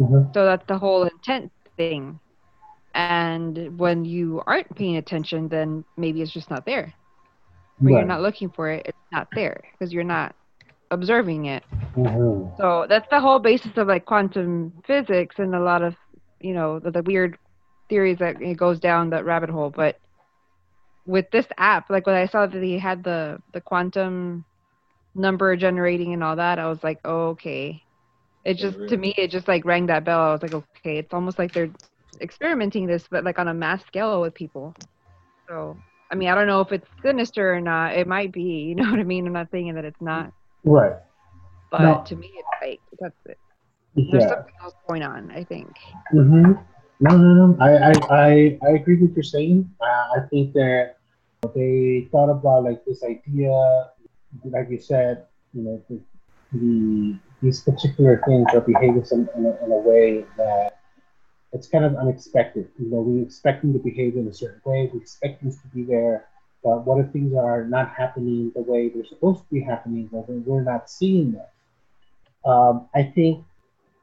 [0.00, 0.32] Mm-hmm.
[0.34, 2.18] So that's the whole intent thing.
[2.94, 6.92] And when you aren't paying attention, then maybe it's just not there.
[7.78, 8.00] When right.
[8.00, 10.34] you're not looking for it, it's not there because you're not
[10.90, 11.64] observing it.
[11.94, 12.56] Mm-hmm.
[12.56, 15.94] So that's the whole basis of like quantum physics and a lot of,
[16.40, 17.38] you know, the, the weird
[17.88, 19.70] theories that it goes down that rabbit hole.
[19.70, 19.98] But
[21.06, 24.44] with this app, like when I saw that he had the the quantum
[25.14, 27.82] number generating and all that, I was like, oh, okay.
[28.44, 30.20] It just to me, it just like rang that bell.
[30.20, 31.70] I was like, okay, it's almost like they're
[32.20, 34.74] experimenting this, but like on a mass scale with people.
[35.48, 35.76] So
[36.10, 37.96] I mean, I don't know if it's sinister or not.
[37.96, 38.42] It might be.
[38.42, 39.26] You know what I mean?
[39.26, 40.32] I'm not saying that it's not.
[40.66, 40.96] Right.
[41.70, 43.38] But to me, it's like that's it.
[44.10, 45.30] There's something else going on.
[45.30, 45.74] I think.
[46.12, 46.52] Mm-hmm.
[47.00, 47.56] No, no, no.
[47.60, 49.70] I, I, I, I agree with what you're saying.
[49.80, 50.96] Uh, I think that
[51.54, 53.90] they thought about like this idea,
[54.44, 56.00] like you said, you know, the,
[56.52, 60.80] the these particular things are behaving in, in, a, in a way that
[61.52, 62.68] it's kind of unexpected.
[62.78, 64.90] You know, we expect them to behave in a certain way.
[64.92, 66.26] We expect things to be there,
[66.66, 70.28] but what if things are not happening the way they're supposed to be happening, but
[70.28, 71.46] we're not seeing them?
[72.44, 73.44] Um, I think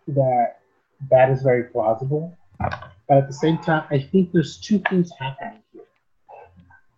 [0.07, 0.59] that
[1.11, 2.37] that is very plausible.
[2.59, 5.83] But at the same time, I think there's two things happening here.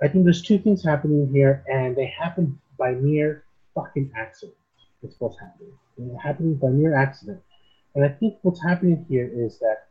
[0.03, 3.43] I think there's two things happening here, and they happen by mere
[3.73, 4.57] fucking accident.
[5.01, 5.73] It's what's happening.
[5.97, 7.41] They're happening by mere accident.
[7.95, 9.87] And I think what's happening here is that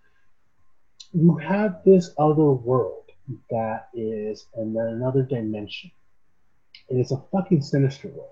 [1.12, 3.03] you have this other world
[3.50, 5.90] that is in another dimension.
[6.90, 8.28] And it's a fucking sinister world.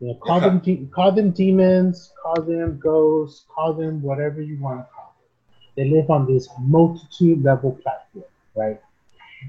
[0.00, 4.60] You know, call them de- call them demons, call them ghosts, call them whatever you
[4.60, 5.54] want to call them.
[5.76, 8.80] they live on this multitude level platform, right?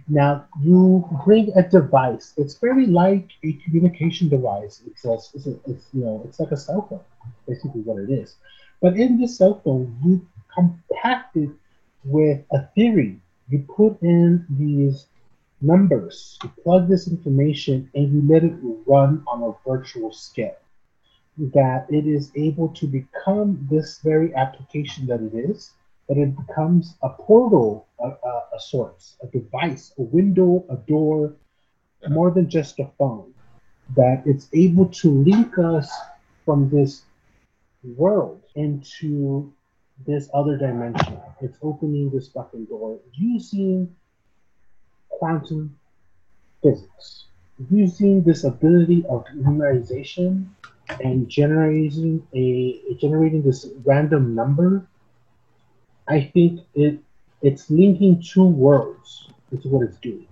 [0.07, 2.33] Now you bring a device.
[2.37, 4.81] It's very like a communication device.
[4.85, 6.99] It's, a, it's, a, it's you know it's like a cell phone,
[7.47, 8.35] basically what it is.
[8.81, 11.49] But in this cell phone, you compact it
[12.03, 13.19] with a theory.
[13.49, 15.07] You put in these
[15.61, 18.55] numbers, you plug this information, and you let it
[18.87, 20.57] run on a virtual scale.
[21.37, 25.71] That it is able to become this very application that it is
[26.07, 31.33] that it becomes a portal, a, a, a source, a device, a window, a door,
[32.09, 33.33] more than just a phone.
[33.95, 35.91] That it's able to link us
[36.45, 37.03] from this
[37.83, 39.51] world into
[40.05, 41.17] this other dimension.
[41.41, 43.95] It's opening this fucking door using
[45.09, 45.77] quantum
[46.61, 47.25] physics,
[47.69, 50.47] using this ability of numerization
[51.03, 54.87] and generating a generating this random number.
[56.07, 56.99] I think it
[57.41, 59.29] it's linking two worlds.
[59.51, 60.27] It's what it's doing.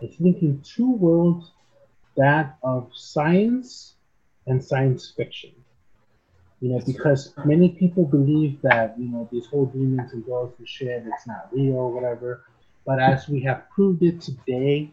[0.00, 1.50] It's linking two worlds,
[2.16, 3.94] that of science
[4.46, 5.50] and science fiction.
[6.60, 10.68] You know, because many people believe that, you know, these whole demons and ghosts and
[10.68, 12.42] shit, it's not real, whatever.
[12.84, 14.90] But as we have proved it today,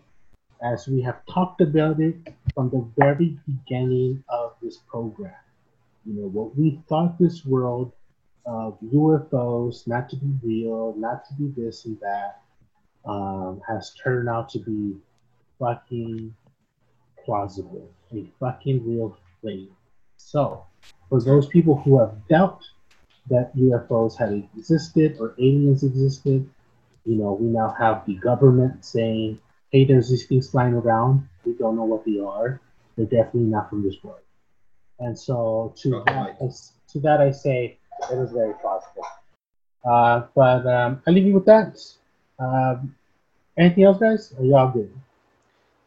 [0.61, 2.16] as we have talked about it
[2.53, 5.34] from the very beginning of this program,
[6.05, 7.91] you know, what we thought this world
[8.45, 12.41] of UFOs not to be real, not to be this and that,
[13.05, 14.95] um, has turned out to be
[15.59, 16.36] fucking
[17.24, 19.70] plausible, a fucking real thing.
[20.18, 20.66] So,
[21.09, 22.61] for those people who have doubt
[23.29, 26.49] that UFOs had existed or aliens existed,
[27.05, 29.39] you know, we now have the government saying,
[29.71, 31.27] hey, there's these things flying around.
[31.45, 32.59] We don't know what they are.
[32.95, 34.19] They're definitely not from this world.
[34.99, 36.13] And so to Okay.
[36.13, 36.53] that,
[36.89, 37.77] to that I say
[38.11, 39.03] it is very plausible.
[39.83, 41.79] Uh, but um, I leave you with that.
[42.39, 42.95] Um,
[43.57, 44.33] anything else, guys?
[44.39, 44.91] Are y'all good?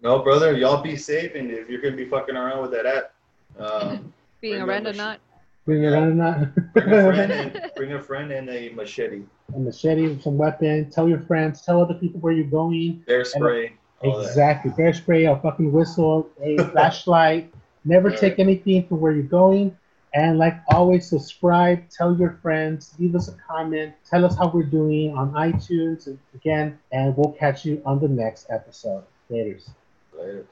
[0.02, 3.14] No, brother, y'all be safe, and if you're gonna be fucking around with that app,
[3.58, 5.18] um, Being Bring a Randonaut.
[5.64, 9.22] Bring it on or bring a friend and bring a friend and a machete,
[9.55, 10.89] a machete, with some weapon.
[10.91, 11.61] Tell your friends.
[11.61, 13.05] Tell other people where you're going.
[13.07, 14.28] bear spray, all that.
[14.28, 14.72] Exactly.
[14.76, 17.53] Bear spray, a fucking whistle, a flashlight.
[17.84, 18.20] Never Alright.
[18.20, 19.76] take anything from where you're going.
[20.14, 24.62] And like always, subscribe, tell your friends, leave us a comment, tell us how we're
[24.62, 29.05] doing on iTunes again, and we'll catch you on the next episode.
[29.30, 29.68] Laters.
[30.18, 30.47] Later.